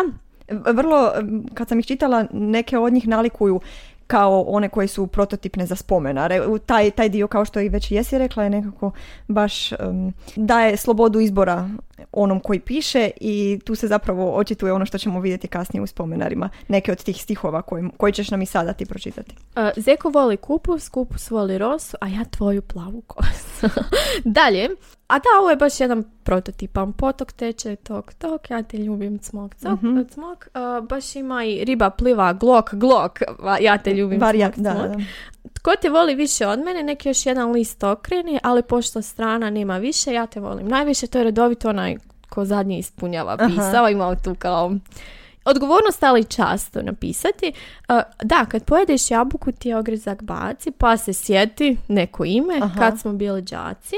Vrlo, 0.48 1.12
kad 1.54 1.68
sam 1.68 1.78
ih 1.78 1.86
čitala, 1.86 2.26
neke 2.32 2.78
od 2.78 2.92
njih 2.92 3.08
nalikuju 3.08 3.60
kao 4.06 4.44
one 4.48 4.68
koje 4.68 4.88
su 4.88 5.06
prototipne 5.06 5.66
za 5.66 5.76
spomenare. 5.76 6.40
Taj, 6.66 6.90
taj 6.90 7.08
dio, 7.08 7.26
kao 7.26 7.44
što 7.44 7.60
i 7.60 7.68
već 7.68 7.90
jesi 7.90 8.18
rekla, 8.18 8.44
je 8.44 8.50
nekako 8.50 8.90
baš 9.28 9.72
em, 9.72 10.12
daje 10.36 10.76
slobodu 10.76 11.20
izbora 11.20 11.68
onom 12.12 12.40
koji 12.40 12.60
piše 12.60 13.10
i 13.20 13.60
tu 13.64 13.74
se 13.74 13.86
zapravo 13.86 14.34
očituje 14.34 14.72
ono 14.72 14.86
što 14.86 14.98
ćemo 14.98 15.20
vidjeti 15.20 15.48
kasnije 15.48 15.82
u 15.82 15.86
spomenarima. 15.86 16.48
Neke 16.68 16.92
od 16.92 17.04
tih 17.04 17.22
stihova 17.22 17.62
koji, 17.62 17.84
koji 17.96 18.12
ćeš 18.12 18.30
nam 18.30 18.42
i 18.42 18.46
sada 18.46 18.72
ti 18.72 18.86
pročitati. 18.86 19.36
Uh, 19.56 19.62
Zeko 19.76 20.08
voli 20.08 20.36
kupus, 20.36 20.88
kupus 20.88 21.30
voli 21.30 21.58
rosu, 21.58 21.96
a 22.00 22.08
ja 22.08 22.24
tvoju 22.24 22.62
plavu 22.62 23.00
kosu. 23.00 23.66
Dalje, 24.24 24.68
a 25.06 25.18
da, 25.18 25.28
ovo 25.40 25.50
je 25.50 25.56
baš 25.56 25.80
jedan 25.80 26.04
prototipan 26.22 26.92
potok 26.92 27.32
teče, 27.32 27.76
tok, 27.76 28.14
tok, 28.14 28.50
ja 28.50 28.62
te 28.62 28.78
ljubim, 28.78 29.18
cmok, 29.18 29.54
cok, 29.54 29.80
cmok. 30.10 30.48
Uh, 30.54 30.88
baš 30.88 31.16
ima 31.16 31.44
i 31.44 31.64
riba 31.64 31.90
pliva, 31.90 32.32
glok, 32.32 32.74
glok, 32.74 33.18
ja 33.60 33.78
te 33.78 33.94
ljubim, 33.94 34.20
Varijant, 34.20 34.54
cmok, 34.54 34.64
da, 34.64 34.74
cmok. 34.74 35.02
Tko 35.52 35.72
te 35.82 35.90
voli 35.90 36.14
više 36.14 36.46
od 36.46 36.58
mene, 36.58 36.82
neki 36.82 37.08
još 37.08 37.26
jedan 37.26 37.52
list 37.52 37.84
okreni, 37.84 38.38
ali 38.42 38.62
pošto 38.62 39.02
strana 39.02 39.50
nema 39.50 39.78
više, 39.78 40.12
ja 40.12 40.26
te 40.26 40.40
volim 40.40 40.68
najviše, 40.68 41.06
to 41.06 41.18
je 41.18 41.24
redovito 41.24 41.68
onaj 41.68 41.96
ko 42.28 42.44
zadnji 42.44 42.78
ispunjava 42.78 43.36
Aha. 43.38 43.48
pisao, 43.48 43.88
imao 43.88 44.14
tu 44.14 44.34
kao 44.38 44.72
odgovornost, 45.44 46.02
ali 46.02 46.24
často 46.24 46.82
napisati. 46.82 47.52
Uh, 47.88 48.00
da, 48.22 48.46
kad 48.46 48.64
pojedeš 48.64 49.10
jabuku 49.10 49.52
ti 49.52 49.68
je 49.68 49.76
ogrizak 49.76 50.22
baci, 50.22 50.70
pa 50.70 50.96
se 50.96 51.12
sjeti 51.12 51.76
neko 51.88 52.24
ime, 52.24 52.58
Aha. 52.62 52.80
kad 52.80 53.00
smo 53.00 53.12
bili 53.12 53.42
đaci. 53.42 53.96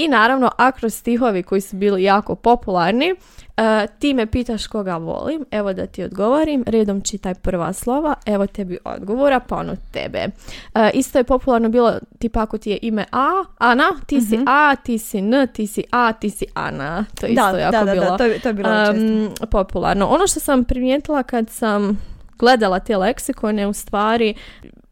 I 0.00 0.08
naravno, 0.08 0.50
akro 0.56 0.90
stihovi 0.90 1.42
koji 1.42 1.60
su 1.60 1.76
bili 1.76 2.02
jako 2.02 2.34
popularni, 2.34 3.12
uh, 3.12 3.64
ti 3.98 4.14
me 4.14 4.26
pitaš 4.26 4.66
koga 4.66 4.96
volim, 4.96 5.44
evo 5.50 5.72
da 5.72 5.86
ti 5.86 6.02
odgovorim, 6.02 6.64
redom 6.66 7.00
čitaj 7.00 7.34
prva 7.34 7.72
slova, 7.72 8.14
evo 8.26 8.46
tebi 8.46 8.78
odgovora, 8.84 9.40
pa 9.40 9.56
ono 9.56 9.76
tebe. 9.90 10.26
Uh, 10.74 10.80
isto 10.94 11.18
je 11.18 11.24
popularno 11.24 11.68
bilo, 11.68 11.98
tipa 12.18 12.42
ako 12.42 12.58
ti 12.58 12.70
je 12.70 12.78
ime 12.82 13.04
A, 13.12 13.44
Ana, 13.58 13.90
ti 14.06 14.20
si 14.20 14.38
A, 14.46 14.76
ti 14.76 14.98
si 14.98 15.18
N, 15.18 15.46
ti 15.52 15.66
si 15.66 15.84
A, 15.90 16.12
ti 16.12 16.30
si 16.30 16.46
Ana. 16.54 17.04
To 17.20 17.26
je 17.26 17.32
isto 17.32 17.52
Da, 17.52 17.58
jako 17.58 17.72
da, 17.72 17.84
da, 17.84 17.92
bilo 17.92 18.04
da, 18.04 18.16
to 18.16 18.24
je, 18.24 18.38
to 18.38 18.48
je 18.48 18.52
bilo 18.52 18.68
um, 18.70 19.28
popularno. 19.50 20.06
Ono 20.06 20.26
što 20.26 20.40
sam 20.40 20.64
primijetila 20.64 21.22
kad 21.22 21.50
sam 21.50 22.00
gledala 22.38 22.78
te 22.78 22.96
leksikone, 22.96 23.66
u 23.66 23.72
stvari 23.72 24.34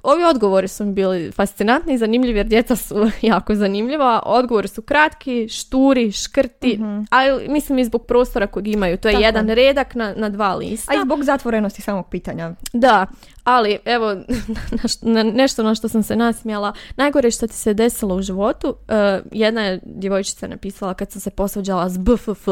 Ovi 0.03 0.25
odgovori 0.25 0.69
su 0.69 0.85
mi 0.85 0.93
bili 0.93 1.33
fascinantni 1.33 1.95
i 1.95 1.99
zanimljivi 1.99 2.39
jer 2.39 2.47
djeca 2.47 2.77
su 2.77 2.95
jako 3.23 3.55
zanimljiva. 3.55 4.23
Odgovori 4.25 4.69
su 4.69 4.83
kratki, 4.83 5.49
šturi, 5.49 6.13
škrti, 6.13 6.75
Mhm. 6.75 7.01
ali 7.11 7.49
mislim 7.49 7.79
i 7.79 7.85
zbog 7.85 8.07
prostora 8.07 8.47
kojeg 8.47 8.69
imaju. 8.69 8.97
To 8.97 9.09
je 9.09 9.13
Tako. 9.13 9.25
jedan 9.25 9.49
redak 9.49 9.95
na, 9.95 10.15
na 10.17 10.29
dva 10.29 10.55
lista. 10.55 10.93
A 10.93 10.97
i 10.97 11.05
zbog 11.05 11.25
zatvorenosti 11.25 11.83
samog 11.83 12.07
pitanja. 12.09 12.53
Da, 12.73 13.07
ali 13.45 13.79
evo 13.85 14.15
na 15.03 15.13
na 15.13 15.23
nešto 15.23 15.63
na 15.63 15.75
što 15.75 15.89
sam 15.89 16.03
se 16.03 16.17
nasmijala. 16.17 16.73
Najgore 16.97 17.31
što 17.31 17.47
ti 17.47 17.55
se 17.55 17.75
desilo 17.75 18.15
u 18.15 18.23
životu, 18.23 18.75
eh, 18.89 19.21
jedna 19.33 19.63
je 19.63 19.81
djevojčica 19.85 20.47
napisala 20.47 20.95
kad 20.95 21.13
sam 21.13 21.21
se 21.21 21.31
posvađala 21.31 21.89
s 21.89 21.99
BFF, 21.99 22.49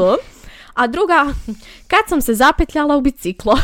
a 0.77 0.87
druga 0.87 1.33
kad 1.87 1.99
sam 2.07 2.21
se 2.21 2.33
zapetljala 2.33 2.97
u 2.97 3.01
biciklo. 3.01 3.57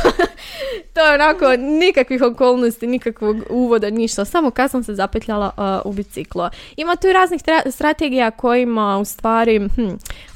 to 0.93 1.00
je 1.00 1.13
onako 1.13 1.55
nikakvih 1.58 2.22
okolnosti, 2.22 2.88
nikakvog 2.88 3.38
uvoda, 3.50 3.89
ništa, 3.89 4.25
samo 4.25 4.51
kad 4.51 4.72
sam 4.72 4.84
se 4.84 4.96
zapetljala 4.96 5.51
eh, 5.58 5.89
u 5.89 5.93
biciklo. 5.93 6.50
Ima 6.77 6.96
tu 6.96 7.08
i 7.08 7.13
raznih 7.13 7.41
tra- 7.41 7.72
strategija 7.72 8.32
kojima 8.32 8.98
u 8.98 9.05
stvari 9.05 9.70
hm, 9.75 9.89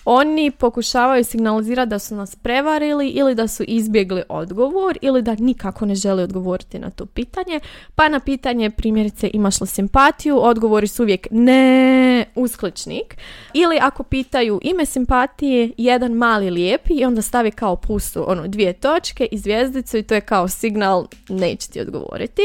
oni 0.10 0.52
pokušavaju 0.52 1.24
signalizirati 1.24 1.90
da 1.90 2.00
su 2.00 2.16
nas 2.16 2.36
prevarili 2.36 3.10
ili 3.10 3.36
da 3.36 3.48
su 3.48 3.64
izbjegli 3.68 4.24
odgovor 4.30 4.98
ili 5.02 5.22
da 5.22 5.36
nikako 5.40 5.86
ne 5.86 5.96
žele 5.96 6.24
odgovoriti 6.24 6.80
na 6.80 6.90
to 6.90 7.06
pitanje. 7.06 7.60
Pa 7.96 8.10
na 8.10 8.20
pitanje 8.20 8.70
primjerice 8.70 9.30
imaš 9.34 9.62
li 9.62 9.68
simpatiju, 9.68 10.40
odgovori 10.44 10.88
su 10.88 11.04
uvijek 11.04 11.28
ne, 11.32 12.26
uskličnik. 12.36 13.18
Ili 13.54 13.80
ako 13.82 14.04
pitaju 14.04 14.60
ime 14.64 14.86
simpatije, 14.86 15.72
jedan 15.78 16.12
mali 16.12 16.50
lijepi 16.50 16.94
i 16.94 17.06
onda 17.06 17.22
stavi 17.22 17.52
kao 17.52 17.76
pustu 17.76 18.32
ono 18.32 18.48
dvije 18.48 18.74
točke 18.74 19.28
i 19.32 19.38
zvijezdicu 19.38 19.98
i 19.98 20.04
to 20.04 20.16
je 20.16 20.22
kao 20.22 20.48
signal 20.48 21.08
neće 21.30 21.70
ti 21.70 21.82
odgovoriti. 21.82 22.42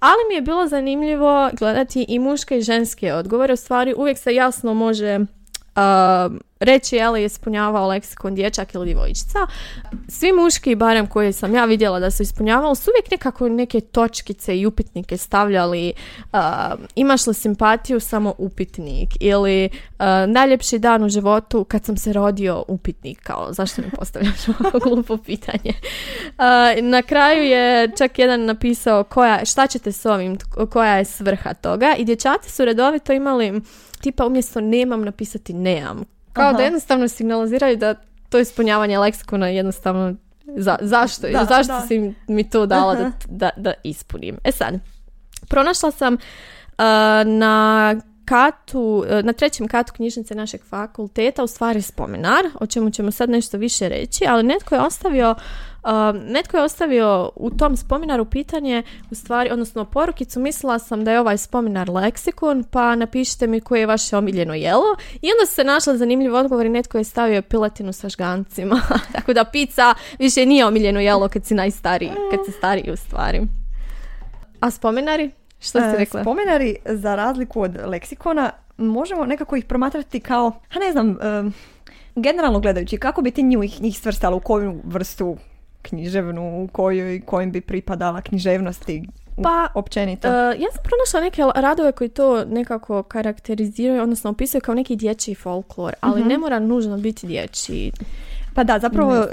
Ali 0.00 0.20
mi 0.28 0.34
je 0.34 0.42
bilo 0.42 0.68
zanimljivo 0.68 1.50
gledati 1.58 2.06
i 2.08 2.18
muške 2.18 2.58
i 2.58 2.62
ženske 2.62 3.14
odgovore. 3.14 3.52
U 3.52 3.56
stvari 3.56 3.94
uvijek 3.96 4.18
se 4.18 4.34
jasno 4.34 4.74
može 4.74 5.18
reći 6.60 6.96
je 6.96 7.10
li 7.10 7.24
ispunjavao 7.24 7.88
leksikon 7.88 8.34
dječak 8.34 8.74
ili 8.74 8.86
djevojčica. 8.86 9.38
Svi 10.08 10.32
muški, 10.32 10.74
barem 10.74 11.06
koje 11.06 11.32
sam 11.32 11.54
ja 11.54 11.64
vidjela 11.64 12.00
da 12.00 12.10
su 12.10 12.22
ispunjavali, 12.22 12.76
su 12.76 12.90
uvijek 12.90 13.10
nekako 13.10 13.48
neke 13.48 13.80
točkice 13.80 14.58
i 14.58 14.66
upitnike 14.66 15.16
stavljali. 15.16 15.92
uh, 16.32 16.40
imaš 16.94 17.26
li 17.26 17.34
simpatiju, 17.34 18.00
samo 18.00 18.34
upitnik. 18.38 19.08
Ili 19.20 19.68
uh, 19.72 20.06
najljepši 20.28 20.78
dan 20.78 21.04
u 21.04 21.08
životu 21.08 21.64
kad 21.64 21.84
sam 21.84 21.96
se 21.96 22.12
rodio, 22.12 22.64
upitnik. 22.68 23.22
Kao, 23.22 23.52
zašto 23.52 23.82
mi 23.82 23.90
postavljaš 23.90 24.48
ovako 24.60 24.78
glupo 24.78 25.16
pitanje? 25.16 25.72
Uh, 25.72 26.82
na 26.82 27.02
kraju 27.02 27.44
je 27.44 27.90
čak 27.98 28.18
jedan 28.18 28.44
napisao 28.44 29.04
koja, 29.04 29.44
šta 29.44 29.66
ćete 29.66 29.92
s 29.92 30.06
ovim, 30.06 30.38
koja 30.70 30.96
je 30.96 31.04
svrha 31.04 31.54
toga. 31.54 31.94
I 31.98 32.04
dječaci 32.04 32.50
su 32.50 32.64
redovito 32.64 33.12
imali 33.12 33.60
tipa 34.00 34.26
umjesto 34.26 34.60
nemam 34.60 35.02
napisati 35.02 35.52
nemam. 35.52 36.15
Kao 36.36 36.48
Aha. 36.48 36.56
da 36.56 36.62
jednostavno 36.62 37.08
signaliziraju 37.08 37.76
da 37.76 37.94
to 38.28 38.38
ispunjavanje 38.38 38.98
leksikona 38.98 39.48
jednostavno 39.48 40.14
za, 40.56 40.78
zašto, 40.80 41.28
Da, 41.28 41.44
zašto 41.44 41.72
da. 41.72 41.80
si 41.80 42.14
mi 42.28 42.50
to 42.50 42.66
dala 42.66 42.94
da, 42.94 43.12
da, 43.28 43.50
da 43.56 43.72
ispunim. 43.84 44.38
E 44.44 44.52
sad, 44.52 44.74
pronašla 45.48 45.90
sam 45.90 46.14
uh, 46.14 46.18
na 47.26 47.94
katu, 48.26 48.80
uh, 48.80 49.24
na 49.24 49.32
trećem 49.32 49.68
katu 49.68 49.92
knjižnice 49.92 50.34
našeg 50.34 50.60
fakulteta 50.64 51.44
u 51.44 51.46
stvari 51.46 51.82
spomenar, 51.82 52.44
o 52.60 52.66
čemu 52.66 52.90
ćemo 52.90 53.10
sad 53.10 53.30
nešto 53.30 53.58
više 53.58 53.88
reći, 53.88 54.24
ali 54.28 54.42
netko 54.42 54.74
je 54.74 54.80
ostavio 54.80 55.34
uh, 55.86 56.22
netko 56.28 56.56
je 56.56 56.62
ostavio 56.62 57.30
u 57.36 57.50
tom 57.50 57.76
spominaru 57.76 58.24
pitanje, 58.24 58.82
u 59.10 59.14
stvari, 59.14 59.50
odnosno 59.50 59.84
porukicu, 59.84 60.40
mislila 60.40 60.78
sam 60.78 61.04
da 61.04 61.12
je 61.12 61.20
ovaj 61.20 61.38
spominar 61.38 61.90
leksikon, 61.90 62.64
pa 62.64 62.96
napišite 62.96 63.46
mi 63.46 63.60
koje 63.60 63.80
je 63.80 63.86
vaše 63.86 64.16
omiljeno 64.16 64.54
jelo. 64.54 64.96
I 65.22 65.28
onda 65.32 65.46
se 65.46 65.64
našla 65.64 65.96
zanimljiv 65.96 66.34
odgovor 66.34 66.66
i 66.66 66.68
netko 66.68 66.98
je 66.98 67.04
stavio 67.04 67.42
piletinu 67.42 67.92
sa 67.92 68.08
žgancima. 68.08 68.80
Tako 69.14 69.32
da 69.32 69.44
pizza 69.44 69.94
više 70.18 70.46
nije 70.46 70.66
omiljeno 70.66 71.00
jelo 71.00 71.28
kad 71.28 71.44
si 71.44 71.54
najstariji, 71.54 72.10
kad 72.30 72.40
si 72.46 72.52
stariji 72.52 72.92
u 72.92 72.96
stvari. 72.96 73.40
A 74.60 74.70
spomenari? 74.70 75.30
Što 75.60 75.80
si 75.80 75.86
E, 75.86 75.98
rekla? 75.98 76.20
Spomenari, 76.22 76.76
za 76.84 77.14
razliku 77.14 77.60
od 77.60 77.76
leksikona, 77.84 78.50
možemo 78.76 79.24
nekako 79.24 79.56
ih 79.56 79.64
promatrati 79.64 80.20
kao, 80.20 80.46
a 80.74 80.78
ne 80.78 80.92
znam, 80.92 81.18
em, 81.22 81.52
generalno 82.14 82.60
gledajući, 82.60 82.96
kako 82.96 83.22
bi 83.22 83.30
ti 83.30 83.42
njih, 83.42 83.82
njih 83.82 83.98
svrstala 83.98 84.36
u 84.36 84.40
koju 84.40 84.80
vrstu 84.84 85.36
književnu, 85.82 86.64
u 86.64 86.68
kojoj, 86.68 87.20
kojim 87.20 87.52
bi 87.52 87.60
pripadala 87.60 88.20
književnosti 88.20 89.08
Pa, 89.42 89.68
općenito. 89.74 90.28
E, 90.28 90.32
ja 90.32 90.70
sam 90.72 90.82
pronašla 90.84 91.20
neke 91.20 91.42
radove 91.56 91.92
koji 91.92 92.08
to 92.08 92.44
nekako 92.44 93.02
karakteriziraju, 93.02 94.02
odnosno 94.02 94.30
opisuju 94.30 94.60
kao 94.60 94.74
neki 94.74 94.96
dječji 94.96 95.34
folklor, 95.34 95.94
ali 96.00 96.20
Mhm. 96.20 96.28
ne 96.28 96.38
mora 96.38 96.58
nužno 96.58 96.96
biti 96.98 97.26
dječji. 97.26 97.92
Pa 98.56 98.64
da, 98.64 98.78
zapravo 98.78 99.14
e, 99.14 99.26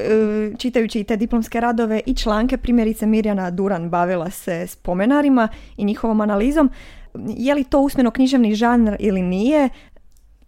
čitajući 0.58 1.00
i 1.00 1.03
te 1.03 1.18
diplomske 1.18 1.60
radove 1.60 2.01
i 2.06 2.15
članke, 2.15 2.58
primjerice 2.58 3.06
Mirjana 3.06 3.51
Duran 3.51 3.89
bavila 3.89 4.30
se 4.30 4.68
spomenarima 4.68 5.48
i 5.77 5.86
njihovom 5.86 6.22
analizom. 6.22 6.70
Je 7.27 7.56
li 7.56 7.63
to 7.63 7.80
usmeno 7.80 8.12
književni 8.12 8.56
žanr 8.56 8.96
ili 9.00 9.22
nije? 9.22 9.70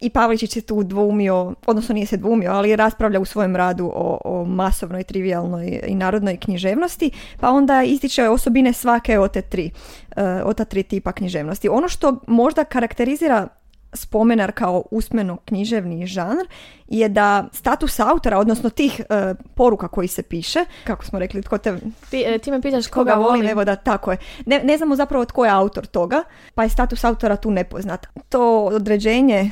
I 0.00 0.10
Pavličić 0.10 0.52
se 0.52 0.60
tu 0.60 0.82
dvoumio, 0.82 1.54
odnosno 1.66 1.94
nije 1.94 2.06
se 2.06 2.16
dvoumio, 2.16 2.52
ali 2.52 2.76
raspravlja 2.76 3.20
u 3.20 3.24
svojem 3.24 3.56
radu 3.56 3.92
o, 3.94 4.18
o 4.24 4.44
masovnoj, 4.44 5.02
trivialnoj 5.02 5.80
i 5.86 5.94
narodnoj 5.94 6.36
književnosti, 6.36 7.10
pa 7.40 7.50
onda 7.50 7.82
ističe 7.82 8.28
osobine 8.28 8.72
svake 8.72 9.18
od 9.18 9.32
te 9.32 9.42
tri, 9.42 9.70
e, 10.16 10.22
od 10.24 10.56
ta 10.56 10.64
tri 10.64 10.82
tipa 10.82 11.12
književnosti. 11.12 11.68
Ono 11.68 11.88
što 11.88 12.20
možda 12.26 12.64
karakterizira 12.64 13.48
spomenar 13.96 14.52
kao 14.52 14.82
usmeno 14.90 15.36
književni 15.44 16.06
žanr 16.06 16.46
je 16.88 17.08
da 17.08 17.44
status 17.52 18.00
autora, 18.00 18.38
odnosno 18.38 18.70
tih 18.70 19.00
e, 19.00 19.34
poruka 19.54 19.88
koji 19.88 20.08
se 20.08 20.22
piše, 20.22 20.64
kako 20.84 21.04
smo 21.04 21.18
rekli, 21.18 21.42
tko 21.42 21.58
te 21.58 21.76
Ti, 22.10 22.24
e, 22.26 22.38
ti 22.38 22.50
me 22.50 22.62
pitaš 22.62 22.86
koga 22.86 23.12
koga 23.12 23.14
volim, 23.14 23.40
volim. 23.40 23.50
evo 23.50 23.64
da 23.64 23.76
tako 23.76 24.10
je. 24.10 24.18
Ne, 24.46 24.60
ne 24.64 24.76
znamo 24.76 24.96
zapravo 24.96 25.24
tko 25.24 25.44
je 25.44 25.50
autor 25.50 25.86
toga, 25.86 26.22
pa 26.54 26.62
je 26.62 26.68
status 26.68 27.04
autora 27.04 27.36
tu 27.36 27.50
nepoznat. 27.50 28.06
To 28.28 28.64
određenje 28.64 29.50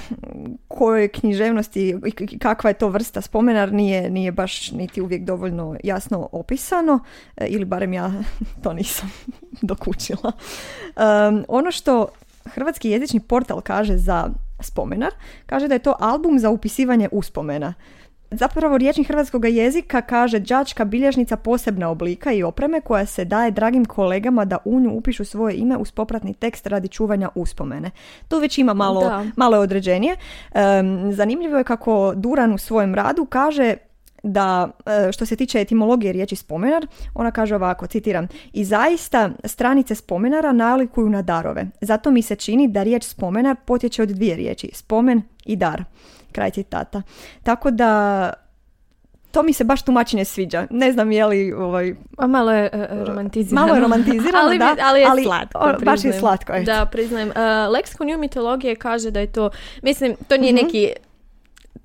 kojoj 0.69 1.09
književnosti 1.09 1.97
i 2.07 2.39
kakva 2.39 2.71
je 2.71 2.75
to 2.75 2.89
vrsta 2.89 3.21
spomenar 3.21 3.73
nije, 3.73 4.11
nije 4.11 4.33
baš 4.33 4.73
niti 4.73 5.01
uvijek 5.01 5.25
dovoljno 5.25 5.77
jasno 5.85 6.29
opisano, 6.33 7.01
e, 7.37 7.47
ili 7.47 7.65
barem 7.65 7.93
ja 7.93 8.13
to 8.63 8.73
nisam 8.73 9.13
dokučila. 9.63 10.33
Um, 10.97 11.45
ono 11.49 11.71
što 11.71 12.09
Hrvatski 12.49 12.91
jezični 12.91 13.21
portal 13.21 13.61
kaže 13.61 13.97
za 13.97 14.31
spomenar, 14.61 15.11
kaže 15.47 15.69
da 15.69 15.75
je 15.75 15.79
to 15.79 15.95
album 16.01 16.39
za 16.39 16.51
upisivanje 16.51 17.09
uspomena. 17.13 17.75
Zapravo 18.31 18.79
riječnik 18.79 19.09
hrvatskog 19.09 19.45
jezika 19.45 20.03
kaže 20.03 20.39
đačka 20.39 20.85
bilježnica 20.85 21.37
posebna 21.37 21.89
oblika 21.89 22.33
i 22.33 22.43
opreme 22.43 22.81
koja 22.81 23.07
se 23.07 23.25
daje 23.25 23.51
dragim 23.51 23.85
kolegama 23.85 24.45
da 24.45 24.59
u 24.65 24.81
nju 24.81 24.91
upišu 24.91 25.25
svoje 25.25 25.57
ime 25.57 25.77
uz 25.77 25.91
popratni 25.91 26.35
tekst 26.35 26.67
radi 26.67 26.89
čuvanja 26.89 27.29
uspomene. 27.35 27.91
Tu 28.29 28.39
već 28.39 28.59
ima 28.59 28.75
malo, 28.75 29.25
malo 29.37 29.57
je 29.57 29.61
određenije. 29.61 30.17
Em, 30.55 31.13
zanimljivo 31.13 31.59
je 31.59 31.65
kako 31.65 32.13
Duran 32.17 32.53
u 32.55 32.59
svojem 32.59 32.95
radu 32.95 33.25
kaže 33.25 33.77
da 34.25 34.69
e, 34.87 35.13
što 35.13 35.27
se 35.27 35.37
tiče 35.37 35.61
etimologije 35.61 36.13
riječi 36.13 36.37
spomenar, 36.37 36.87
ona 37.15 37.31
kaže 37.31 37.55
ovako, 37.55 37.87
citiram, 37.87 38.29
i 38.53 38.65
zaista 38.65 39.31
stranice 39.45 39.95
spomenara 39.95 40.53
nalikuju 40.53 41.09
na 41.09 41.23
darove. 41.23 41.67
Zato 41.81 42.11
mi 42.11 42.23
se 42.23 42.37
čini 42.37 42.69
da 42.69 42.83
riječ 42.83 43.05
spomenar 43.05 43.57
potječe 43.65 44.03
od 44.03 44.09
dvije 44.09 44.37
riječi, 44.37 44.71
spomen 44.73 45.23
i 45.45 45.57
dar. 45.57 45.85
Kraj 46.33 46.51
citata. 46.51 47.03
Tako 47.43 47.71
da 47.71 48.33
to 49.31 49.43
mi 49.43 49.53
se 49.53 49.65
baš 49.65 49.83
tumačenje 49.83 50.25
sviđa. 50.25 50.67
Ne 50.71 50.93
znam 50.93 51.13
je 51.13 51.27
li 51.27 51.53
ovaj, 51.53 51.95
A 52.19 52.27
malo 52.27 52.53
je 52.53 52.71
e, 52.73 52.89
romantizirano. 52.91 53.67
Malo 53.67 53.75
je 53.77 53.81
romantizirano, 53.83 54.39
ali, 54.45 54.59
da, 54.59 54.77
ali 54.83 55.01
je 55.01 55.07
ali 55.11 55.23
slatko. 55.25 55.59
o, 55.59 55.73
baš 55.85 56.05
je 56.05 56.13
slatko, 56.13 56.53
eto. 56.53 56.65
Da, 56.65 56.87
priznajem. 56.87 57.29
Uh, 57.29 57.35
Leksikon 57.73 58.21
mitologije 58.21 58.77
kaže 58.77 59.11
da 59.11 59.21
je 59.21 59.27
to, 59.27 59.51
mislim, 59.83 60.17
to 60.29 60.37
nije 60.37 60.53
Mhm. 60.53 60.65
neki 60.65 60.93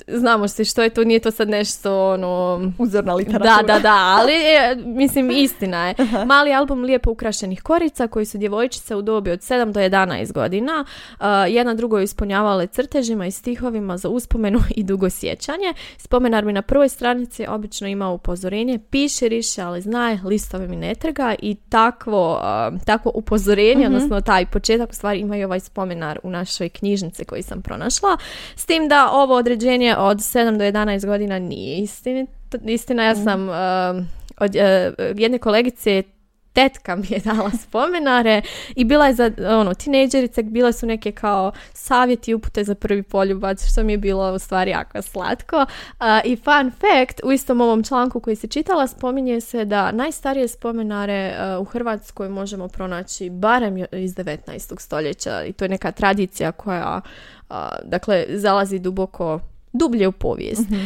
znamo 0.07 0.47
se 0.47 0.65
što 0.65 0.83
je 0.83 0.89
to, 0.89 1.03
nije 1.03 1.19
to 1.19 1.31
sad 1.31 1.49
nešto 1.49 2.09
ono... 2.09 2.61
uzorna 2.77 3.13
literatura. 3.13 3.55
Da, 3.55 3.73
da, 3.73 3.79
da, 3.79 4.17
ali 4.19 4.33
je, 4.33 4.75
mislim 5.01 5.31
istina 5.31 5.87
je. 5.87 5.95
Mali 6.25 6.53
album 6.53 6.83
lijepo 6.83 7.11
ukrašenih 7.11 7.61
korica 7.61 8.07
koji 8.07 8.25
su 8.25 8.37
djevojčice 8.37 8.95
u 8.95 9.01
dobi 9.01 9.31
od 9.31 9.39
7 9.39 9.71
do 9.71 9.79
11 9.79 10.31
godina. 10.31 10.85
Uh, 11.19 11.25
jedna 11.47 11.73
drugo 11.73 11.99
ispunjavale 11.99 12.67
crtežima 12.67 13.27
i 13.27 13.31
stihovima 13.31 13.97
za 13.97 14.09
uspomenu 14.09 14.59
i 14.75 14.83
dugo 14.83 15.09
sjećanje. 15.09 15.73
Spomenar 15.97 16.45
mi 16.45 16.53
na 16.53 16.61
prvoj 16.61 16.89
stranici 16.89 17.45
obično 17.47 17.87
ima 17.87 18.09
upozorenje 18.09 18.79
piši 18.89 19.29
riše, 19.29 19.61
ali 19.61 19.81
znaj, 19.81 20.17
listove 20.23 20.67
mi 20.67 20.75
ne 20.75 20.95
trga 20.95 21.35
i 21.41 21.55
takvo, 21.55 22.33
uh, 22.33 22.81
takvo 22.85 23.11
upozorenje, 23.15 23.85
odnosno 23.85 24.21
taj 24.21 24.45
početak 24.45 24.89
u 24.89 24.93
stvari 24.93 25.19
ima 25.19 25.37
i 25.37 25.43
ovaj 25.43 25.59
spomenar 25.59 26.19
u 26.23 26.29
našoj 26.29 26.69
knjižnici 26.69 27.25
koji 27.25 27.43
sam 27.43 27.61
pronašla. 27.61 28.17
S 28.55 28.65
tim 28.65 28.87
da 28.87 29.11
ovo 29.11 29.35
određenje 29.35 29.88
od 29.97 30.17
7 30.17 30.57
do 30.57 30.63
11 30.63 31.05
godina 31.05 31.39
nije 31.39 31.77
istinito. 31.77 32.57
Istina, 32.65 33.03
ja 33.03 33.15
sam 33.15 33.49
uh, 33.49 33.55
od 34.37 34.55
uh, 34.55 35.19
jedne 35.19 35.37
kolegice 35.37 36.03
tetka 36.53 36.95
mi 36.95 37.07
je 37.09 37.19
dala 37.29 37.51
spomenare 37.51 38.41
i 38.75 38.85
bila 38.85 39.07
je 39.07 39.13
za 39.13 39.31
ono, 39.49 39.73
tinejdžerice, 39.73 40.43
bile 40.43 40.73
su 40.73 40.85
neke 40.85 41.11
kao 41.11 41.51
savjeti 41.73 42.33
upute 42.33 42.63
za 42.63 42.75
prvi 42.75 43.03
poljubac, 43.03 43.71
što 43.71 43.83
mi 43.83 43.93
je 43.93 43.97
bilo 43.97 44.33
u 44.33 44.39
stvari 44.39 44.71
jako 44.71 45.01
slatko. 45.01 45.65
I 46.23 46.35
fun 46.35 46.71
fact, 46.71 47.21
u 47.23 47.31
istom 47.31 47.61
ovom 47.61 47.83
članku 47.83 48.19
koji 48.19 48.35
se 48.35 48.47
čitala, 48.47 48.87
spominje 48.87 49.41
se 49.41 49.65
da 49.65 49.91
najstarije 49.91 50.47
spomenare 50.47 51.35
u 51.59 51.63
Hrvatskoj 51.63 52.29
možemo 52.29 52.67
pronaći 52.67 53.29
barem 53.29 53.77
iz 53.77 54.15
19. 54.15 54.79
stoljeća 54.79 55.43
i 55.43 55.53
to 55.53 55.65
je 55.65 55.69
neka 55.69 55.91
tradicija 55.91 56.51
koja 56.51 57.01
dakle 57.83 58.25
zalazi 58.29 58.79
duboko 58.79 59.39
dublje 59.73 60.07
u 60.07 60.11
povijest. 60.11 60.69
Mhm. 60.69 60.85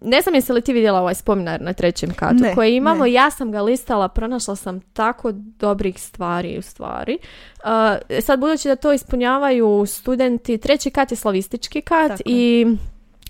ne 0.00 0.20
znam 0.20 0.34
jesi 0.34 0.52
li 0.52 0.60
ti 0.60 0.72
vidjela 0.72 1.00
ovaj 1.00 1.14
spominar 1.14 1.60
na 1.60 1.72
trećem 1.72 2.14
katu 2.14 2.34
ne, 2.34 2.54
koji 2.54 2.76
imamo, 2.76 3.06
ja 3.06 3.30
sam 3.30 3.52
ga 3.52 3.62
listala, 3.62 4.08
pronašla 4.08 4.56
sam 4.56 4.80
tako 4.80 5.32
dobrih 5.34 6.02
stvari 6.02 6.58
u 6.58 6.62
stvari. 6.62 7.18
Uh, 7.64 8.20
sad 8.20 8.40
budući 8.40 8.68
da 8.68 8.76
to 8.76 8.92
ispunjavaju 8.92 9.84
studenti, 9.86 10.58
treći 10.58 10.90
kat 10.90 11.10
je 11.10 11.16
slavistički 11.16 11.80
kat 11.80 12.20
i 12.24 12.66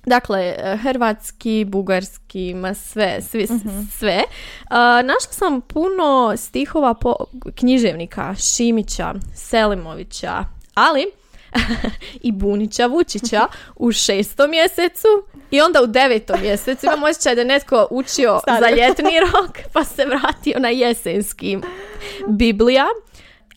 Dakle, 0.07 0.54
hrvatski, 0.83 1.64
bugarski, 1.69 2.54
ma 2.54 2.75
sve, 2.75 3.23
svi, 3.23 3.47
mhm. 3.50 3.83
sve. 3.99 4.23
našla 5.04 5.33
sam 5.33 5.61
puno 5.61 6.37
stihova 6.37 6.95
po 6.95 7.14
književnika 7.54 8.35
Šimića, 8.35 9.14
Selimovića, 9.35 10.45
ali 10.75 11.04
i 12.29 12.33
Bunića 12.33 12.87
Vučića 12.87 13.47
u 13.77 13.93
šestom 13.93 14.51
mjesecu. 14.51 15.09
I 15.51 15.61
onda 15.61 15.83
u 15.83 15.87
devetom 15.87 16.41
mjesecu 16.41 16.87
imam 16.87 17.03
osjećaj 17.03 17.35
da 17.35 17.41
je 17.41 17.45
netko 17.45 17.87
učio 17.91 18.41
za 18.61 18.71
ljetni 18.71 19.21
rok 19.21 19.59
pa 19.73 19.85
se 19.85 20.05
vratio 20.05 20.59
na 20.59 20.69
jesenski 20.69 21.59
Biblija 22.29 22.87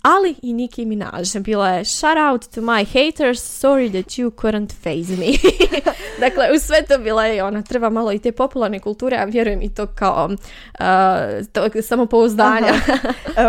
ali 0.07 0.35
i 0.41 0.53
Nicki 0.53 0.85
Minaj. 0.85 1.23
Bila 1.39 1.69
je 1.69 1.85
shout 1.85 2.17
out 2.17 2.45
to 2.55 2.61
my 2.61 2.85
haters, 2.85 3.39
sorry 3.39 3.91
that 3.91 4.05
you 4.05 4.31
couldn't 4.31 4.73
phase 4.83 5.17
me. 5.17 5.31
dakle, 6.25 6.45
u 6.55 6.59
sve 6.59 6.81
to 6.87 6.97
bila 6.97 7.25
je 7.25 7.43
ona, 7.43 7.61
treba 7.61 7.89
malo 7.89 8.11
i 8.11 8.19
te 8.19 8.31
popularne 8.31 8.79
kulture, 8.79 9.17
a 9.17 9.25
vjerujem 9.25 9.61
i 9.61 9.73
to 9.73 9.85
kao 9.85 10.29
uh, 10.79 10.85
to, 11.53 11.81
samopouzdanja. 11.81 12.73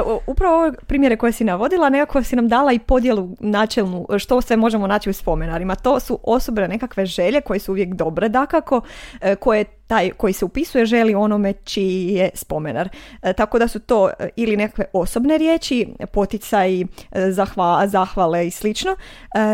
uh, 0.05 0.19
upravo 0.33 0.57
ove 0.57 0.73
primjere 0.87 1.17
koje 1.17 1.33
si 1.33 1.45
navodila, 1.45 1.89
nekako 1.89 2.23
si 2.23 2.37
nam 2.37 2.49
dala 2.49 2.73
i 2.73 2.79
podjelu 2.79 3.29
načelnu, 3.41 4.07
što 4.19 4.41
se 4.41 4.57
možemo 4.57 4.87
naći 4.87 5.11
u 5.11 5.13
spomenarima. 5.13 5.75
To 5.75 6.01
su 6.01 6.19
osobe 6.23 6.69
nekakve 6.69 7.07
želje 7.07 7.41
koje 7.41 7.59
su 7.59 7.73
uvijek 7.73 7.95
dobre, 7.95 8.29
dakako, 8.29 8.77
uh, 8.77 9.35
koje 9.41 9.65
taj 9.89 10.11
koji 10.11 10.33
se 10.33 10.45
upisuje 10.45 10.87
želi 10.87 11.15
onome 11.15 11.53
čiji 11.53 12.15
je 12.15 12.31
spomenar. 12.35 12.89
E, 13.23 13.33
tako 13.33 13.59
da 13.59 13.69
su 13.69 13.81
to 13.81 14.09
e, 14.09 14.29
ili 14.37 14.57
nekakve 14.57 14.85
osobne 14.93 15.39
riječi, 15.39 15.89
poticaji, 16.13 16.87
e, 17.13 17.31
zahva, 17.31 17.89
zahvale 17.89 18.47
i 18.47 18.51
slično. 18.51 18.97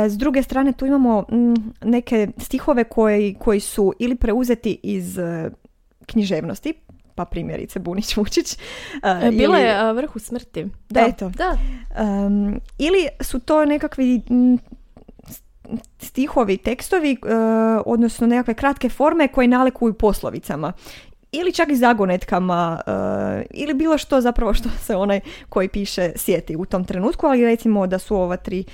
s 0.09 0.17
druge 0.19 0.43
strane 0.43 0.73
tu 0.73 0.87
imamo 0.87 1.25
neke 1.83 2.29
stihove 2.39 2.85
koji, 2.85 3.35
koji 3.35 3.61
su 3.61 3.93
ili 3.99 4.17
preuzeti 4.17 4.81
iz 4.83 5.19
književnosti, 6.07 6.75
pa 7.15 7.25
primjerice 7.25 7.79
Bunić 7.79 8.17
Vučić. 8.17 8.59
Bila 9.33 9.59
je 9.59 9.93
vrhu 9.93 10.19
smrti. 10.19 10.67
Da, 10.89 11.07
Eto. 11.09 11.29
da. 11.29 11.59
ili 12.79 13.09
su 13.21 13.39
to 13.41 13.65
nekakvi 13.65 14.23
stihovi, 15.99 16.57
tekstovi, 16.57 17.13
e, 17.13 17.17
odnosno 17.87 18.27
nekakve 18.27 18.55
kratke 18.55 18.89
forme 18.89 19.29
koje 19.29 19.49
nalikuju 19.49 19.95
poslovicama 19.95 20.73
ili 21.41 21.53
čak 21.53 21.69
i 21.69 21.77
zagonetkama 21.77 22.81
uh, 22.87 22.93
ili 23.51 23.75
bilo 23.75 23.99
što 23.99 24.21
zapravo 24.21 24.55
što 24.55 24.69
se 24.69 24.97
onaj 24.97 25.21
koji 25.49 25.69
piše 25.69 26.13
sjeti 26.17 26.57
u 26.57 26.65
tom 26.65 26.85
trenutku, 26.85 27.27
ali 27.27 27.45
recimo 27.45 27.87
da 27.87 27.99
su 27.99 28.17
ova 28.17 28.37
tri 28.37 28.65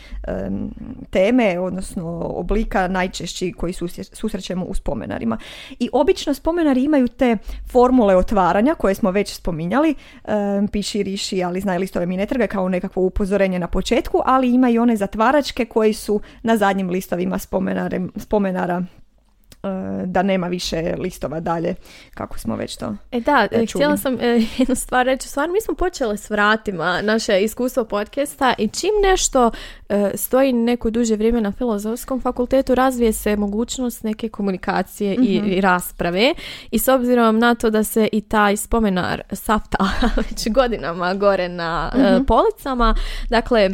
teme, 1.11 1.58
odnosno 1.58 2.21
oblika 2.23 2.89
najčešći 2.89 3.52
koji 3.52 3.73
susrećemo 4.13 4.65
u 4.65 4.75
spomenarima. 4.75 5.39
I 5.78 5.89
obično 5.93 6.34
spomenari 6.34 6.84
imaju 6.84 7.08
te 7.08 7.37
formule 7.71 8.17
otvaranja 8.17 8.75
koje 8.75 8.95
smo 8.95 9.11
već 9.11 9.34
spominjali, 9.34 9.95
um, 10.25 10.69
piši, 10.69 11.02
riši, 11.02 11.43
ali 11.43 11.61
znaj 11.61 11.78
listove 11.78 12.06
mi 12.06 12.17
ne 12.17 12.26
trga 12.26 12.47
kao 12.47 12.69
nekakvo 12.69 13.02
upozorenje 13.02 13.58
na 13.58 13.67
početku, 13.67 14.21
ali 14.25 14.54
ima 14.54 14.71
i 14.71 14.78
one 14.78 14.97
zatvaračke 14.97 15.65
koji 15.65 15.93
su 15.93 16.21
na 16.43 16.56
zadnjim 16.56 16.91
listovima 16.91 17.39
spomenara 18.17 18.82
da 20.06 20.23
nema 20.23 20.49
više 20.49 20.94
listova 20.99 21.40
dalje, 21.40 21.75
kako 22.14 22.38
smo 22.38 22.56
već 22.56 22.76
to 22.76 22.94
E 23.12 23.20
da, 23.20 23.49
e, 23.50 23.66
htjela 23.66 23.96
sam 23.96 24.18
jednu 24.58 24.75
stvar 24.75 25.06
reći. 25.06 25.28
Stvarno, 25.28 25.52
mi 25.52 25.60
smo 25.60 25.75
počeli 25.75 26.18
s 26.18 26.30
vratima 26.30 27.02
naše 27.02 27.40
iskustvo 27.40 27.84
podcasta 27.84 28.54
i 28.58 28.68
čim 28.68 28.90
nešto 29.02 29.50
stoji 30.14 30.52
neko 30.52 30.90
duže 30.90 31.16
vrijeme 31.16 31.40
na 31.40 31.52
filozofskom 31.52 32.20
fakultetu, 32.20 32.75
razvije 32.75 33.12
se 33.12 33.36
mogućnost 33.36 34.04
neke 34.04 34.28
komunikacije 34.28 35.14
i, 35.14 35.40
mhm. 35.40 35.60
rasprave 35.60 36.34
i 36.70 36.78
s 36.78 36.88
obzirom 36.88 37.38
na 37.38 37.54
to 37.54 37.70
da 37.70 37.84
se 37.84 38.08
i 38.12 38.20
taj 38.20 38.56
spomenar 38.56 39.23
safta 39.32 39.78
već 40.16 40.49
godinama 40.50 41.14
gore 41.14 41.49
na 41.49 41.92
mm 41.94 42.00
policama, 42.26 42.94
dakle, 43.28 43.70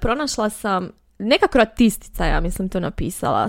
pronašla 0.00 0.50
sam 0.50 0.90
neka 1.18 1.48
kroatistica, 1.48 2.26
ja 2.26 2.40
mislim 2.40 2.68
to 2.68 2.80
napisala, 2.80 3.48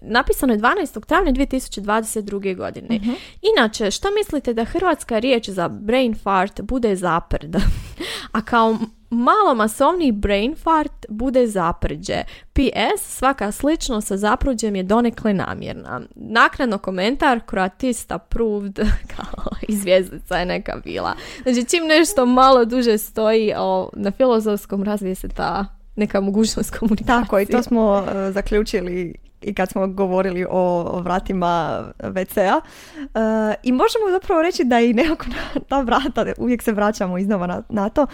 napisano 0.00 0.52
je 0.52 0.58
12. 0.58 1.06
travnja 1.06 1.32
2022. 1.32 2.56
godine. 2.56 2.88
uh 2.96 3.14
Inače, 3.56 3.90
što 3.90 4.08
mislite 4.18 4.54
da 4.54 4.64
hrvatska 4.64 5.18
riječ 5.18 5.48
za 5.48 5.68
brain 5.68 6.14
fart 6.14 6.60
bude 6.60 6.96
zaprd? 6.96 7.56
A 8.32 8.40
kao 8.40 8.78
malo 9.10 9.54
masovni 9.54 10.12
brain 10.12 10.56
fart 10.56 11.06
bude 11.08 11.46
zaprđe. 11.46 12.22
PS, 12.52 13.02
svaka 13.02 13.52
sličnost 13.52 14.06
sa 14.06 14.16
zapruđem 14.16 14.76
je 14.76 14.82
donekle 14.82 15.34
namjerna. 15.34 16.00
Naknadno 16.14 16.78
komentar, 16.78 17.40
kroatista 17.46 18.14
approved, 18.14 18.78
kao 19.16 19.44
izvjezdica 19.68 20.36
je 20.36 20.46
neka 20.46 20.76
bila. 20.84 21.14
Znači, 21.42 21.64
čim 21.64 21.86
nešto 21.86 22.26
malo 22.26 22.64
duže 22.64 22.98
stoji 22.98 23.52
o, 23.58 23.90
na 23.96 24.10
filozofskom 24.10 24.82
razvije 24.82 25.14
se 25.14 25.28
ta 25.28 25.66
neka 25.96 26.20
mogućnost 26.20 26.76
komunikacije. 26.78 27.22
Tako, 27.22 27.40
i 27.40 27.46
to 27.46 27.62
smo 27.62 27.92
uh, 27.92 28.34
zaključili 28.34 29.14
i 29.42 29.54
kad 29.54 29.70
smo 29.70 29.86
govorili 29.86 30.46
o, 30.50 31.00
vratima 31.00 31.82
WC-a. 31.98 32.60
E, 33.00 33.54
I 33.62 33.72
možemo 33.72 34.10
zapravo 34.10 34.42
reći 34.42 34.64
da 34.64 34.80
i 34.80 34.92
nekako 34.92 35.26
ta 35.68 35.80
vrata, 35.80 36.32
uvijek 36.38 36.62
se 36.62 36.72
vraćamo 36.72 37.18
iznova 37.18 37.46
na, 37.46 37.62
na 37.68 37.88
to, 37.88 38.06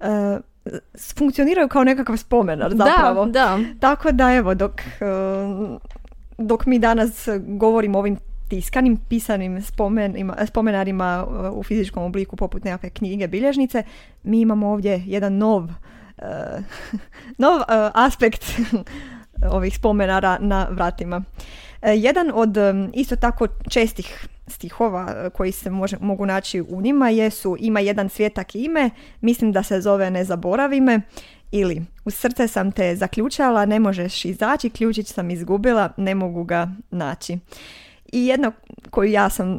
e, 0.00 0.38
funkcioniraju 1.18 1.68
kao 1.68 1.84
nekakav 1.84 2.16
spomenar 2.16 2.74
zapravo. 2.76 3.24
Da, 3.24 3.30
da. 3.30 3.58
Tako 3.80 4.12
da 4.12 4.32
evo, 4.32 4.54
dok, 4.54 4.80
e, 4.80 4.84
dok 6.38 6.66
mi 6.66 6.78
danas 6.78 7.28
govorimo 7.46 7.98
o 7.98 8.00
ovim 8.00 8.16
tiskanim, 8.48 8.96
pisanim 9.08 9.62
spomenima, 9.62 10.36
spomenarima 10.46 11.26
u 11.52 11.62
fizičkom 11.62 12.02
obliku 12.02 12.36
poput 12.36 12.64
nekakve 12.64 12.90
knjige, 12.90 13.28
bilježnice, 13.28 13.82
mi 14.22 14.40
imamo 14.40 14.70
ovdje 14.70 15.02
jedan 15.06 15.36
nov, 15.36 15.68
nov 17.38 17.60
aspekt 17.94 18.44
ovih 19.50 19.76
spomenara 19.76 20.38
na 20.40 20.66
vratima. 20.70 21.22
E, 21.82 21.94
jedan 21.96 22.30
od 22.34 22.56
isto 22.92 23.16
tako 23.16 23.46
čestih 23.70 24.28
stihova 24.46 25.14
e, 25.16 25.30
koji 25.30 25.52
se 25.52 25.70
može, 25.70 25.96
mogu 26.00 26.26
naći 26.26 26.60
u 26.60 26.80
njima 26.82 27.10
jesu 27.10 27.56
ima 27.60 27.80
jedan 27.80 28.08
cvjetak 28.08 28.54
ime, 28.54 28.90
mislim 29.20 29.52
da 29.52 29.62
se 29.62 29.80
zove 29.80 30.10
ne 30.10 30.24
zaboravi 30.24 30.80
me 30.80 31.00
ili 31.50 31.82
u 32.04 32.10
srce 32.10 32.48
sam 32.48 32.72
te 32.72 32.96
zaključala, 32.96 33.66
ne 33.66 33.78
možeš 33.78 34.24
izaći, 34.24 34.70
ključić 34.70 35.12
sam 35.12 35.30
izgubila, 35.30 35.92
ne 35.96 36.14
mogu 36.14 36.44
ga 36.44 36.68
naći. 36.90 37.38
I 38.12 38.26
jedna 38.26 38.52
koju 38.90 39.10
ja 39.10 39.30
sam 39.30 39.58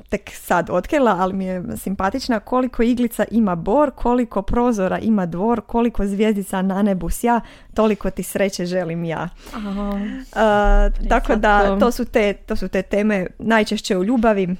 tek 0.00 0.30
sad 0.34 0.70
otkrila, 0.70 1.16
ali 1.18 1.32
mi 1.32 1.44
je 1.44 1.64
simpatična, 1.76 2.40
koliko 2.40 2.82
iglica 2.82 3.24
ima 3.30 3.54
bor, 3.54 3.90
koliko 3.90 4.42
prozora 4.42 4.98
ima 4.98 5.26
dvor, 5.26 5.60
koliko 5.60 6.06
zvijezdica 6.06 6.62
na 6.62 6.82
nebu 6.82 7.10
sja, 7.10 7.40
toliko 7.74 8.10
ti 8.10 8.22
sreće 8.22 8.66
želim 8.66 9.04
ja. 9.04 9.28
tako 11.08 11.36
da 11.36 11.78
to 11.78 11.90
su, 11.90 12.04
te, 12.04 12.32
to 12.32 12.56
su 12.56 12.68
te 12.68 12.82
teme 12.82 13.26
najčešće 13.38 13.96
u 13.96 14.04
ljubavi, 14.04 14.56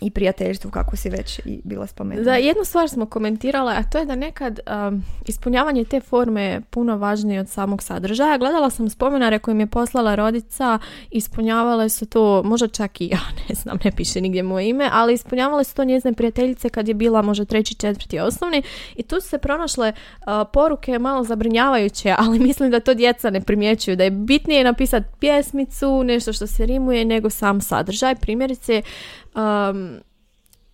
i 0.00 0.10
prijateljstvu 0.10 0.70
kako 0.70 0.96
si 0.96 1.10
već 1.10 1.38
i 1.44 1.60
bila 1.64 1.86
spomenula. 1.86 2.24
Da, 2.24 2.34
jednu 2.34 2.64
stvar 2.64 2.88
smo 2.88 3.06
komentirala, 3.06 3.72
a 3.72 3.82
to 3.82 3.98
je 3.98 4.04
da 4.04 4.16
nekad 4.16 4.60
um, 4.88 5.02
ispunjavanje 5.26 5.84
te 5.84 6.00
forme 6.00 6.42
je 6.42 6.60
puno 6.60 6.96
važnije 6.96 7.40
od 7.40 7.48
samog 7.48 7.82
sadržaja. 7.82 8.38
Gledala 8.38 8.70
sam 8.70 8.90
spomenare 8.90 9.38
koje 9.38 9.54
mi 9.54 9.62
je 9.62 9.66
poslala 9.66 10.14
rodica, 10.14 10.78
ispunjavale 11.10 11.88
su 11.88 12.06
to, 12.06 12.42
možda 12.42 12.68
čak 12.68 13.00
i 13.00 13.06
ja, 13.06 13.20
ne 13.48 13.54
znam, 13.54 13.78
ne 13.84 13.90
piše 13.90 14.20
nigdje 14.20 14.42
moje 14.42 14.68
ime, 14.68 14.88
ali 14.92 15.14
ispunjavale 15.14 15.64
su 15.64 15.74
to 15.74 15.84
njezine 15.84 16.14
prijateljice 16.14 16.68
kad 16.68 16.88
je 16.88 16.94
bila 16.94 17.22
možda 17.22 17.44
treći, 17.44 17.74
četvrti 17.74 18.18
osnovni 18.18 18.62
i 18.96 19.02
tu 19.02 19.20
su 19.20 19.28
se 19.28 19.38
pronašle 19.38 19.92
uh, 19.92 20.26
poruke 20.52 20.98
malo 20.98 21.24
zabrinjavajuće, 21.24 22.14
ali 22.26 22.38
mislim 22.38 22.70
da 22.70 22.80
to 22.80 22.94
djeca 22.94 23.30
ne 23.30 23.40
primjećuju, 23.40 23.96
da 23.96 24.04
je 24.04 24.10
bitnije 24.10 24.64
napisati 24.64 25.06
pjesmicu, 25.20 26.04
nešto 26.04 26.32
što 26.32 26.46
se 26.46 26.66
rimuje, 26.66 27.04
nego 27.04 27.30
sam 27.30 27.60
sadržaj. 27.60 28.14
Primjerice, 28.14 28.82
um, 29.34 29.87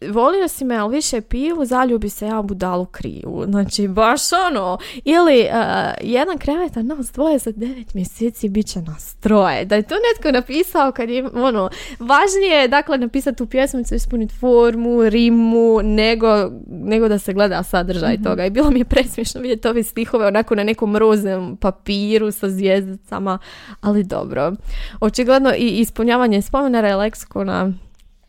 volio 0.01 0.49
si 0.49 0.65
me, 0.65 0.77
ali 0.77 0.97
više 0.97 1.21
pivu, 1.21 1.65
zaljubi 1.65 2.09
se 2.09 2.27
ja 2.27 2.43
budalu 2.43 2.87
kriju. 2.87 3.45
Znači, 3.49 3.89
baš 3.89 4.21
ono. 4.49 4.79
Ili 5.05 5.41
uh, 5.41 5.95
jedan 6.03 6.39
krevet, 6.39 6.77
a 6.77 6.83
nas 6.83 7.13
dvoje 7.13 7.39
za 7.39 7.53
devet 7.57 7.95
mjeseci 7.95 8.49
bit 8.49 8.67
će 8.67 8.81
nas 8.83 9.15
troje. 9.15 9.65
Da 9.65 9.77
je 9.77 9.83
to 9.83 9.95
netko 9.95 10.33
napisao 10.33 10.93
kad 10.93 11.09
je, 11.09 11.29
ono, 11.35 11.71
važnije 11.99 12.61
je, 12.61 12.69
dakle, 12.69 12.99
napisati 12.99 13.39
tu 13.39 13.47
pjesmicu, 13.47 13.95
ispuniti 13.95 14.35
formu, 14.35 15.03
rimu, 15.03 15.81
nego, 15.83 16.51
nego 16.67 17.09
da 17.09 17.19
se 17.19 17.33
gleda 17.33 17.63
sadržaj 17.63 18.23
toga. 18.23 18.47
I 18.47 18.51
bilo 18.51 18.71
mi 18.71 18.81
je 18.81 18.85
presmiješno 18.85 19.41
vidjeti 19.41 19.69
ove 19.69 19.83
stihove 19.83 20.27
onako 20.27 20.55
na 20.55 20.65
nekom 20.65 20.97
rozem 20.97 21.57
papiru 21.57 22.31
sa 22.31 22.51
zvijezdicama, 22.51 23.39
ali 23.81 24.05
dobro. 24.05 24.53
Očigledno 25.01 25.53
i 25.57 25.69
ispunjavanje 25.69 26.43
spomenara 26.43 26.89
je 26.89 26.97
leksikona 26.97 27.73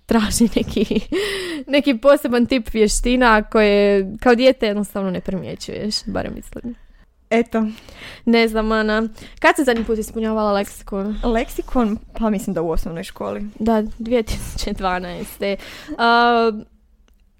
traži 0.06 0.50
neki, 0.56 1.00
neki 1.68 1.98
poseban 1.98 2.46
tip 2.46 2.74
vještina 2.74 3.44
koje 3.44 4.14
kao 4.20 4.36
dijete 4.36 4.68
jednostavno 4.68 5.12
ne 5.12 5.22
primjećuješ, 5.22 5.96
barem 6.06 6.34
mislim. 6.36 6.76
Eto. 7.30 7.68
Ne 8.26 8.48
znam, 8.48 8.72
Ana. 8.72 9.08
Kad 9.40 9.56
se 9.56 9.64
zadnji 9.64 9.84
put 9.84 10.00
ispunjavala 10.00 10.52
leksikon? 10.52 11.16
Leksikon, 11.24 11.98
pa 12.20 12.30
mislim 12.30 12.54
da 12.54 12.62
u 12.62 12.70
osnovnoj 12.70 13.04
školi. 13.04 13.48
Da, 13.60 13.84
2012. 14.00 15.58
Uh, 15.90 16.66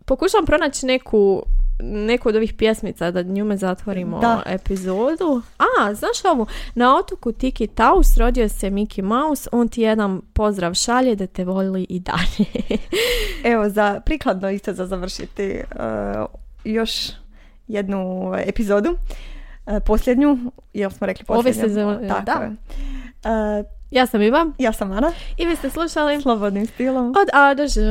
pokušavam 0.06 0.46
pronaći 0.46 0.86
neku 0.86 1.44
neku 1.80 2.30
od 2.30 2.36
ovih 2.36 2.54
pjesmica 2.54 3.12
da 3.12 3.22
njome 3.22 3.58
zatvorimo 3.58 4.20
Da. 4.20 4.42
epizodu. 4.46 5.42
A, 5.60 5.94
znaš 5.94 6.26
ovu? 6.26 6.46
Na 6.76 6.98
otoku 6.98 7.32
Tiki 7.32 7.68
Taus 7.68 8.18
rodio 8.18 8.50
se 8.50 8.70
Mickey 8.70 9.02
Mouse, 9.02 9.50
on 9.52 9.68
ti 9.68 9.82
jedan 9.82 10.22
pozdrav 10.34 10.74
šalje 10.74 11.16
da 11.16 11.28
te 11.28 11.44
voli 11.46 11.86
i 11.90 12.00
dalje. 12.00 12.46
Evo, 13.54 13.70
za 13.70 14.00
prikladno 14.00 14.50
isto 14.50 14.74
za 14.74 14.86
završiti 14.86 15.62
uh, 15.72 16.26
još 16.66 16.92
jednu 17.68 18.34
epizodu. 18.38 18.90
Uh, 19.66 19.74
posljednju, 19.86 20.38
jel 20.74 20.90
smo 20.90 21.08
rekli 21.08 21.26
Ove 21.28 21.38
posljednju? 21.38 21.62
sezone, 21.64 22.08
Tako 22.08 22.22
da. 22.26 22.32
je. 22.34 22.50
Uh, 23.60 23.66
ja 23.92 24.06
sam 24.06 24.22
Iva 24.22 24.46
ja 24.58 24.74
sam 24.74 24.92
Ana, 24.92 25.12
i 25.38 25.46
vi 25.46 25.56
ste 25.56 25.70
slušali 25.70 26.22
slobodnim 26.22 26.66
stilom. 26.68 27.08
od 27.10 27.30
A 27.34 27.54
do 27.54 27.68
Ž. 27.68 27.82